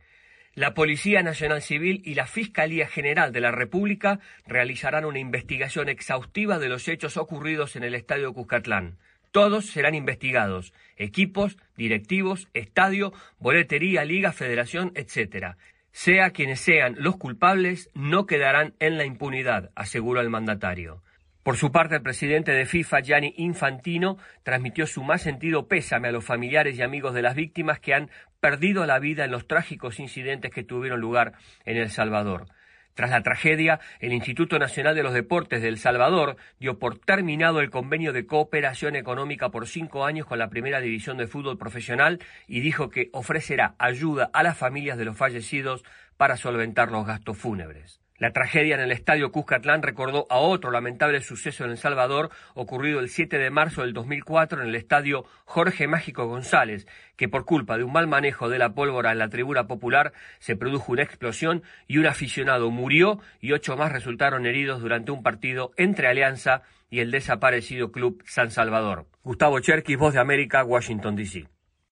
la 0.59 0.73
Policía 0.73 1.23
Nacional 1.23 1.61
Civil 1.61 2.01
y 2.03 2.15
la 2.15 2.27
Fiscalía 2.27 2.85
General 2.85 3.31
de 3.31 3.39
la 3.39 3.49
República 3.49 4.19
realizarán 4.45 5.05
una 5.05 5.17
investigación 5.17 5.87
exhaustiva 5.87 6.59
de 6.59 6.67
los 6.67 6.89
hechos 6.89 7.15
ocurridos 7.15 7.77
en 7.77 7.83
el 7.83 7.95
Estadio 7.95 8.33
Cuscatlán. 8.33 8.97
Todos 9.31 9.67
serán 9.67 9.95
investigados, 9.95 10.73
equipos, 10.97 11.55
directivos, 11.77 12.49
estadio, 12.53 13.13
boletería, 13.39 14.03
liga, 14.03 14.33
federación, 14.33 14.91
etc. 14.95 15.55
Sea 15.93 16.31
quienes 16.31 16.59
sean 16.59 16.97
los 16.99 17.15
culpables, 17.15 17.89
no 17.93 18.25
quedarán 18.25 18.73
en 18.79 18.97
la 18.97 19.05
impunidad, 19.05 19.71
aseguró 19.75 20.19
el 20.19 20.29
mandatario. 20.29 21.01
Por 21.49 21.57
su 21.57 21.71
parte, 21.71 21.95
el 21.95 22.03
presidente 22.03 22.51
de 22.51 22.67
FIFA, 22.67 22.99
Gianni 22.99 23.33
Infantino, 23.37 24.19
transmitió 24.43 24.85
su 24.85 25.03
más 25.03 25.23
sentido 25.23 25.67
pésame 25.67 26.09
a 26.09 26.11
los 26.11 26.23
familiares 26.23 26.77
y 26.77 26.83
amigos 26.83 27.15
de 27.15 27.23
las 27.23 27.33
víctimas 27.33 27.79
que 27.79 27.95
han 27.95 28.11
perdido 28.39 28.85
la 28.85 28.99
vida 28.99 29.25
en 29.25 29.31
los 29.31 29.47
trágicos 29.47 29.99
incidentes 29.99 30.51
que 30.51 30.63
tuvieron 30.63 31.01
lugar 31.01 31.33
en 31.65 31.77
El 31.77 31.89
Salvador. 31.89 32.45
Tras 32.93 33.09
la 33.09 33.23
tragedia, 33.23 33.79
el 33.99 34.13
Instituto 34.13 34.59
Nacional 34.59 34.93
de 34.93 35.01
los 35.01 35.11
Deportes 35.11 35.63
de 35.63 35.69
El 35.69 35.79
Salvador 35.79 36.37
dio 36.59 36.77
por 36.77 36.99
terminado 36.99 37.61
el 37.61 37.71
convenio 37.71 38.13
de 38.13 38.27
cooperación 38.27 38.95
económica 38.95 39.49
por 39.49 39.65
cinco 39.65 40.05
años 40.05 40.27
con 40.27 40.37
la 40.37 40.51
Primera 40.51 40.81
División 40.81 41.17
de 41.17 41.25
Fútbol 41.25 41.57
Profesional 41.57 42.19
y 42.47 42.59
dijo 42.59 42.91
que 42.91 43.09
ofrecerá 43.11 43.73
ayuda 43.79 44.29
a 44.33 44.43
las 44.43 44.55
familias 44.55 44.99
de 44.99 45.05
los 45.05 45.17
fallecidos 45.17 45.83
para 46.15 46.37
solventar 46.37 46.91
los 46.91 47.07
gastos 47.07 47.39
fúnebres. 47.39 48.01
La 48.19 48.33
tragedia 48.33 48.75
en 48.75 48.81
el 48.81 48.91
estadio 48.91 49.31
Cuscatlán 49.31 49.81
recordó 49.81 50.27
a 50.29 50.39
otro 50.39 50.71
lamentable 50.71 51.21
suceso 51.21 51.63
en 51.63 51.71
El 51.71 51.77
Salvador 51.77 52.29
ocurrido 52.53 52.99
el 52.99 53.07
7 53.07 53.37
de 53.37 53.49
marzo 53.49 53.81
del 53.81 53.93
2004 53.93 54.61
en 54.61 54.67
el 54.67 54.75
estadio 54.75 55.23
Jorge 55.45 55.87
Mágico 55.87 56.27
González, 56.27 56.85
que 57.15 57.29
por 57.29 57.45
culpa 57.45 57.77
de 57.77 57.85
un 57.85 57.93
mal 57.93 58.07
manejo 58.07 58.49
de 58.49 58.59
la 58.59 58.73
pólvora 58.73 59.13
en 59.13 59.19
la 59.19 59.29
tribuna 59.29 59.67
popular 59.67 60.11
se 60.39 60.57
produjo 60.57 60.91
una 60.91 61.03
explosión 61.03 61.63
y 61.87 61.97
un 61.97 62.07
aficionado 62.07 62.69
murió 62.71 63.21
y 63.39 63.53
ocho 63.53 63.77
más 63.77 63.93
resultaron 63.93 64.45
heridos 64.45 64.81
durante 64.81 65.11
un 65.11 65.23
partido 65.23 65.71
entre 65.77 66.09
Alianza 66.09 66.63
y 66.89 66.99
el 66.99 67.11
desaparecido 67.11 67.93
Club 67.93 68.21
San 68.25 68.51
Salvador. 68.51 69.05
Gustavo 69.23 69.61
Cherkis, 69.61 69.97
Voz 69.97 70.13
de 70.13 70.19
América, 70.19 70.65
Washington, 70.65 71.15
D.C. 71.15 71.47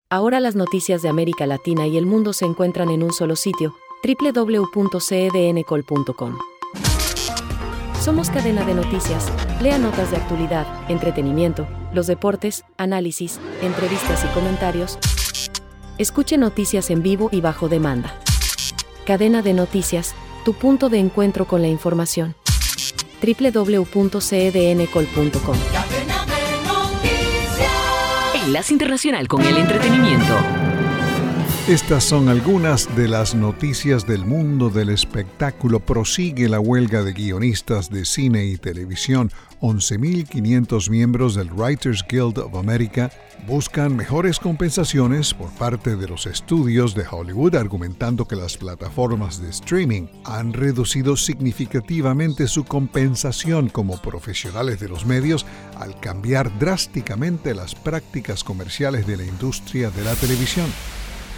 Ahora 0.09 0.41
las 0.41 0.55
noticias 0.55 1.01
de 1.01 1.07
América 1.07 1.45
Latina 1.45 1.87
y 1.87 1.97
el 1.97 2.05
mundo 2.05 2.33
se 2.33 2.43
encuentran 2.43 2.89
en 2.89 3.03
un 3.03 3.13
solo 3.13 3.37
sitio 3.37 3.75
www.cedncol.com. 4.03 6.37
Somos 7.99 8.29
cadena 8.29 8.63
de 8.63 8.73
noticias. 8.73 9.29
Lea 9.61 9.77
notas 9.77 10.11
de 10.11 10.17
actualidad, 10.17 10.65
entretenimiento, 10.89 11.67
los 11.93 12.07
deportes, 12.07 12.63
análisis, 12.77 13.37
entrevistas 13.61 14.23
y 14.23 14.27
comentarios. 14.29 14.97
Escuche 15.97 16.37
noticias 16.37 16.89
en 16.89 17.03
vivo 17.03 17.27
y 17.33 17.41
bajo 17.41 17.67
demanda. 17.67 18.17
Cadena 19.05 19.41
de 19.41 19.53
noticias, 19.53 20.15
tu 20.45 20.53
punto 20.53 20.87
de 20.89 20.99
encuentro 20.99 21.45
con 21.47 21.61
la 21.61 21.67
información. 21.67 22.33
www.cedncol.com. 23.21 25.57
Enlace 28.35 28.71
Internacional 28.71 29.27
con 29.27 29.41
el 29.41 29.57
Entretenimiento. 29.57 30.66
Estas 31.67 32.05
son 32.05 32.29
algunas 32.29 32.95
de 32.95 33.09
las 33.09 33.35
noticias 33.35 34.07
del 34.07 34.23
mundo 34.23 34.69
del 34.69 34.87
espectáculo. 34.87 35.81
Prosigue 35.81 36.47
la 36.47 36.61
huelga 36.61 37.03
de 37.03 37.11
guionistas 37.11 37.89
de 37.89 38.05
cine 38.05 38.45
y 38.45 38.55
televisión. 38.55 39.33
11.500 39.59 40.89
miembros 40.89 41.35
del 41.35 41.51
Writers 41.51 42.05
Guild 42.07 42.37
of 42.37 42.55
America 42.55 43.11
buscan 43.45 43.97
mejores 43.97 44.39
compensaciones 44.39 45.33
por 45.33 45.49
parte 45.55 45.97
de 45.97 46.07
los 46.07 46.25
estudios 46.25 46.95
de 46.95 47.05
Hollywood, 47.05 47.55
argumentando 47.55 48.25
que 48.25 48.37
las 48.37 48.55
plataformas 48.55 49.41
de 49.41 49.49
streaming 49.49 50.07
han 50.23 50.53
reducido 50.53 51.17
significativamente 51.17 52.47
su 52.47 52.63
compensación 52.63 53.67
como 53.67 54.01
profesionales 54.01 54.79
de 54.79 54.87
los 54.87 55.05
medios 55.05 55.45
al 55.75 55.99
cambiar 55.99 56.57
drásticamente 56.59 57.53
las 57.53 57.75
prácticas 57.75 58.45
comerciales 58.45 59.05
de 59.05 59.17
la 59.17 59.25
industria 59.25 59.89
de 59.89 60.05
la 60.05 60.15
televisión. 60.15 60.71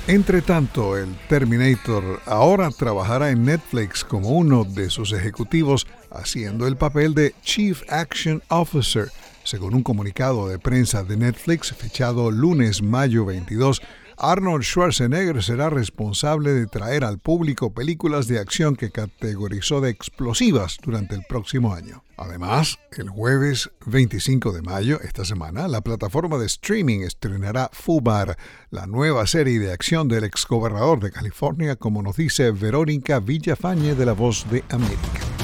Entre 0.10 0.42
tanto, 0.42 0.98
el 0.98 1.16
Terminator 1.28 2.20
ahora 2.26 2.72
trabajará 2.72 3.30
en 3.30 3.46
Netflix 3.46 4.04
como 4.04 4.30
uno 4.30 4.64
de 4.64 4.90
sus 4.90 5.14
ejecutivos, 5.14 5.86
haciendo 6.10 6.66
el 6.66 6.78
papel 6.78 7.14
de 7.14 7.36
Chief 7.44 7.84
Action 7.90 8.42
Officer. 8.48 9.12
Según 9.44 9.76
un 9.76 9.84
comunicado 9.84 10.48
de 10.48 10.58
prensa 10.58 11.04
de 11.04 11.16
Netflix 11.16 11.76
fechado 11.76 12.32
lunes 12.32 12.82
mayo 12.82 13.24
22, 13.24 13.84
Arnold 14.22 14.64
Schwarzenegger 14.64 15.42
será 15.42 15.70
responsable 15.70 16.52
de 16.52 16.68
traer 16.68 17.06
al 17.06 17.20
público 17.20 17.74
películas 17.74 18.28
de 18.28 18.40
acción 18.40 18.76
que 18.76 18.92
categorizó 18.92 19.80
de 19.80 19.90
explosivas 19.90 20.78
durante 20.84 21.16
el 21.16 21.24
próximo 21.24 21.74
año. 21.74 22.04
Además, 22.18 22.80
el 22.98 23.08
jueves 23.10 23.72
25 23.86 24.52
de 24.52 24.62
mayo, 24.62 25.00
esta 25.02 25.24
semana, 25.24 25.70
la 25.70 25.80
plataforma 25.80 26.38
de 26.38 26.48
streaming 26.48 27.00
estrenará 27.00 27.70
Fubar, 27.72 28.38
la 28.72 28.88
nueva 28.88 29.26
serie 29.26 29.58
de 29.58 29.72
acción 29.72 30.10
del 30.10 30.26
exgobernador 30.26 31.00
de 31.00 31.12
California, 31.12 31.78
como 31.78 32.02
nos 32.02 32.18
dice 32.18 32.52
Verónica 32.52 33.22
Villafañe 33.22 33.96
de 33.96 34.06
La 34.06 34.14
Voz 34.14 34.46
de 34.52 34.66
América. 34.70 35.39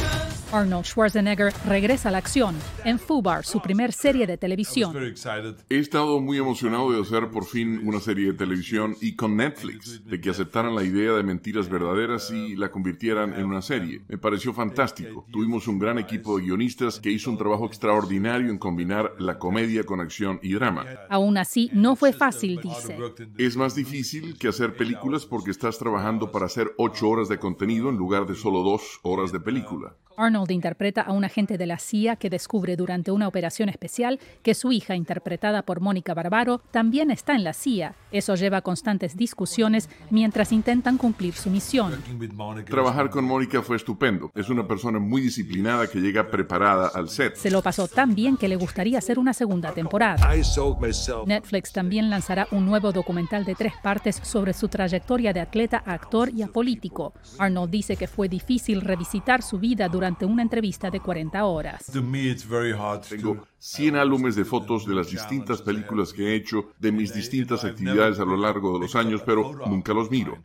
Arnold 0.56 0.86
Schwarzenegger 0.86 1.53
regresa 1.68 2.08
a 2.08 2.12
la 2.14 2.20
acción 2.20 2.56
en 2.86 2.97
Fubar, 2.97 3.43
su 3.43 3.62
primer 3.62 3.91
serie 3.91 4.26
de 4.26 4.38
televisión. 4.38 4.95
He 5.70 5.78
estado 5.78 6.22
muy 6.22 6.38
emocionado 6.38 6.93
de 6.93 7.01
hacer 7.01 7.30
por 7.30 7.43
fin 7.43 7.82
una 7.86 7.99
serie 7.99 8.28
de 8.28 8.34
televisión 8.38 8.95
y 9.01 9.18
con 9.18 9.36
Netflix, 9.36 10.06
de 10.06 10.22
que 10.22 10.30
aceptaran 10.30 10.74
la 10.74 10.84
idea 10.84 11.12
de 11.12 11.24
mentiras 11.24 11.68
verdaderas 11.68 12.32
y 12.32 12.56
la 12.56 12.72
convirtieran 12.72 13.34
en 13.34 13.45
una 13.45 13.62
serie. 13.62 14.03
Me 14.08 14.18
pareció 14.18 14.53
fantástico. 14.53 15.26
Tuvimos 15.30 15.68
un 15.68 15.78
gran 15.78 15.99
equipo 15.99 16.38
de 16.38 16.45
guionistas 16.45 17.01
que 17.01 17.12
hizo 17.12 17.30
un 17.30 17.38
trabajo 17.38 17.66
extraordinario 17.66 18.49
en 18.49 18.58
combinar 18.58 19.12
la 19.20 19.38
comedia 19.38 19.84
con 19.84 19.99
acción 19.99 20.39
y 20.41 20.53
drama. 20.53 20.86
Aún 21.10 21.38
así, 21.38 21.70
no 21.74 21.97
fue 21.97 22.14
fácil, 22.14 22.62
dice. 22.62 22.97
Es 23.38 23.58
más 23.58 23.76
difícil 23.76 24.38
que 24.38 24.47
hacer 24.47 24.78
películas 24.78 25.26
porque 25.26 25.51
estás 25.51 25.78
trabajando 25.78 26.32
para 26.32 26.45
hacer 26.45 26.72
ocho 26.78 27.10
horas 27.10 27.28
de 27.28 27.39
contenido 27.39 27.89
en 27.89 27.97
lugar 27.97 28.26
de 28.26 28.36
solo 28.36 28.64
dos 28.64 29.01
horas 29.03 29.34
de 29.34 29.41
película. 29.41 29.97
Arnold 30.18 30.44
interpreta 30.53 31.01
a 31.01 31.11
un 31.11 31.25
agente 31.25 31.57
de 31.57 31.65
la 31.65 31.77
CIA 31.77 32.15
que 32.15 32.29
descubre 32.29 32.75
durante 32.75 33.11
una 33.11 33.27
operación 33.27 33.69
especial 33.69 34.19
que 34.41 34.55
su 34.55 34.71
hija, 34.71 34.95
interpretada 34.95 35.63
por 35.63 35.81
Mónica 35.81 36.13
Barbaro, 36.13 36.61
también 36.71 37.11
está 37.11 37.35
en 37.35 37.43
la 37.43 37.53
CIA. 37.53 37.95
Eso 38.11 38.35
lleva 38.35 38.57
a 38.57 38.61
constantes 38.61 39.15
discusiones 39.17 39.89
mientras 40.09 40.51
intentan 40.51 40.97
cumplir 40.97 41.33
su 41.33 41.49
misión. 41.49 41.93
Trabajar 42.65 43.09
con 43.09 43.25
Mónica 43.25 43.61
fue 43.61 43.75
estupendo. 43.75 44.31
Es 44.33 44.49
una 44.49 44.67
persona 44.67 44.99
muy 44.99 45.21
disciplinada 45.21 45.87
que 45.87 45.99
llega 45.99 46.29
preparada 46.29 46.87
al 46.87 47.09
set. 47.09 47.35
Se 47.35 47.51
lo 47.51 47.61
pasó 47.61 47.87
tan 47.87 48.15
bien 48.15 48.37
que 48.37 48.47
le 48.47 48.55
gustaría 48.55 48.97
hacer 48.97 49.19
una 49.19 49.33
segunda 49.33 49.73
temporada. 49.73 50.31
Netflix 51.25 51.71
también 51.71 52.09
lanzará 52.09 52.47
un 52.51 52.65
nuevo 52.65 52.91
documental 52.91 53.45
de 53.45 53.55
tres 53.55 53.73
partes 53.83 54.19
sobre 54.23 54.53
su 54.53 54.69
trayectoria 54.69 55.33
de 55.33 55.41
atleta, 55.41 55.83
a 55.85 55.93
actor 55.93 56.29
y 56.29 56.41
a 56.41 56.47
político. 56.47 57.13
Arnold 57.37 57.69
dice 57.69 57.97
que 57.97 58.07
fue 58.07 58.29
difícil 58.29 58.81
revisitar 58.81 59.41
su 59.41 59.59
vida 59.59 59.89
durante 59.89 60.05
durante 60.05 60.25
una 60.36 60.43
entrevista 60.43 60.91
de 60.91 60.99
40 60.99 61.45
horas. 61.45 61.86
Tengo 63.09 63.47
100 63.57 63.95
álbumes 63.95 64.36
de 64.36 64.43
fotos 64.43 64.86
de 64.86 64.93
las 64.93 65.09
distintas 65.09 65.61
películas 65.61 66.11
que 66.11 66.27
he 66.27 66.36
hecho, 66.36 66.71
de 66.77 66.91
mis 66.91 67.13
distintas 67.13 67.63
actividades 67.63 68.19
a 68.19 68.25
lo 68.25 68.36
largo 68.36 68.73
de 68.73 68.79
los 68.81 68.95
años, 68.95 69.21
pero 69.25 69.53
nunca 69.65 69.93
los 69.93 70.11
miro. 70.11 70.38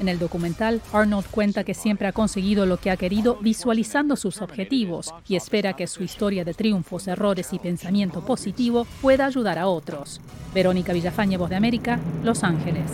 En 0.00 0.08
el 0.08 0.18
documental, 0.18 0.80
Arnold 0.92 1.26
cuenta 1.30 1.62
que 1.62 1.74
siempre 1.74 2.08
ha 2.08 2.12
conseguido 2.12 2.66
lo 2.66 2.78
que 2.78 2.90
ha 2.90 2.96
querido 2.96 3.36
visualizando 3.36 4.16
sus 4.16 4.42
objetivos 4.42 5.14
y 5.28 5.36
espera 5.36 5.74
que 5.74 5.86
su 5.86 6.02
historia 6.02 6.44
de 6.44 6.54
triunfos, 6.54 7.06
errores 7.06 7.52
y 7.52 7.58
pensamiento 7.58 8.24
positivo 8.24 8.86
pueda 9.02 9.26
ayudar 9.26 9.58
a 9.58 9.66
otros. 9.68 10.20
Verónica 10.52 10.92
Villafañe, 10.92 11.36
Voz 11.36 11.50
de 11.50 11.56
América, 11.56 12.00
Los 12.24 12.42
Ángeles. 12.42 12.90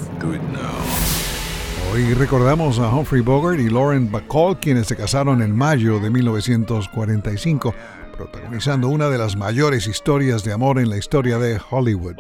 Hoy 1.96 2.12
recordamos 2.12 2.78
a 2.78 2.94
Humphrey 2.94 3.22
Bogart 3.22 3.58
y 3.58 3.70
Lauren 3.70 4.12
Bacall, 4.12 4.60
quienes 4.60 4.86
se 4.86 4.96
casaron 4.96 5.40
en 5.40 5.56
mayo 5.56 5.98
de 5.98 6.10
1945, 6.10 7.74
protagonizando 8.14 8.88
una 8.88 9.08
de 9.08 9.16
las 9.16 9.34
mayores 9.34 9.86
historias 9.86 10.44
de 10.44 10.52
amor 10.52 10.78
en 10.78 10.90
la 10.90 10.98
historia 10.98 11.38
de 11.38 11.58
Hollywood. 11.70 12.16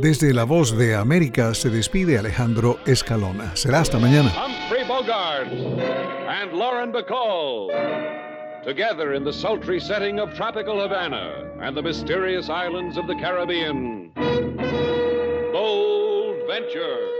Desde 0.00 0.32
La 0.32 0.44
Voz 0.44 0.78
de 0.78 0.94
América 0.94 1.54
se 1.54 1.70
despide 1.70 2.18
Alejandro 2.18 2.78
Escalona. 2.86 3.56
Será 3.56 3.80
hasta 3.80 3.98
mañana. 3.98 4.30
Humphrey 4.30 4.84
Bogart 4.86 5.48
and 6.28 6.52
Lauren 6.52 6.92
Bacall. 6.92 7.68
Together 8.62 9.14
in 9.14 9.24
the 9.24 9.32
sultry 9.32 9.80
setting 9.80 10.20
of 10.20 10.32
tropical 10.34 10.80
Havana 10.80 11.50
and 11.60 11.76
the 11.76 11.82
mysterious 11.82 12.48
islands 12.48 12.96
of 12.96 13.08
the 13.08 13.16
Caribbean. 13.16 14.12
Bold 15.52 16.46
Venture. 16.46 17.19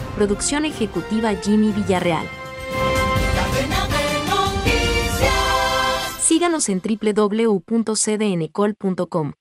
Producción 0.21 0.65
ejecutiva 0.65 1.33
Jimmy 1.33 1.71
Villarreal. 1.71 2.27
Síganos 6.19 6.69
en 6.69 6.79
www.cdncol.com. 6.79 9.33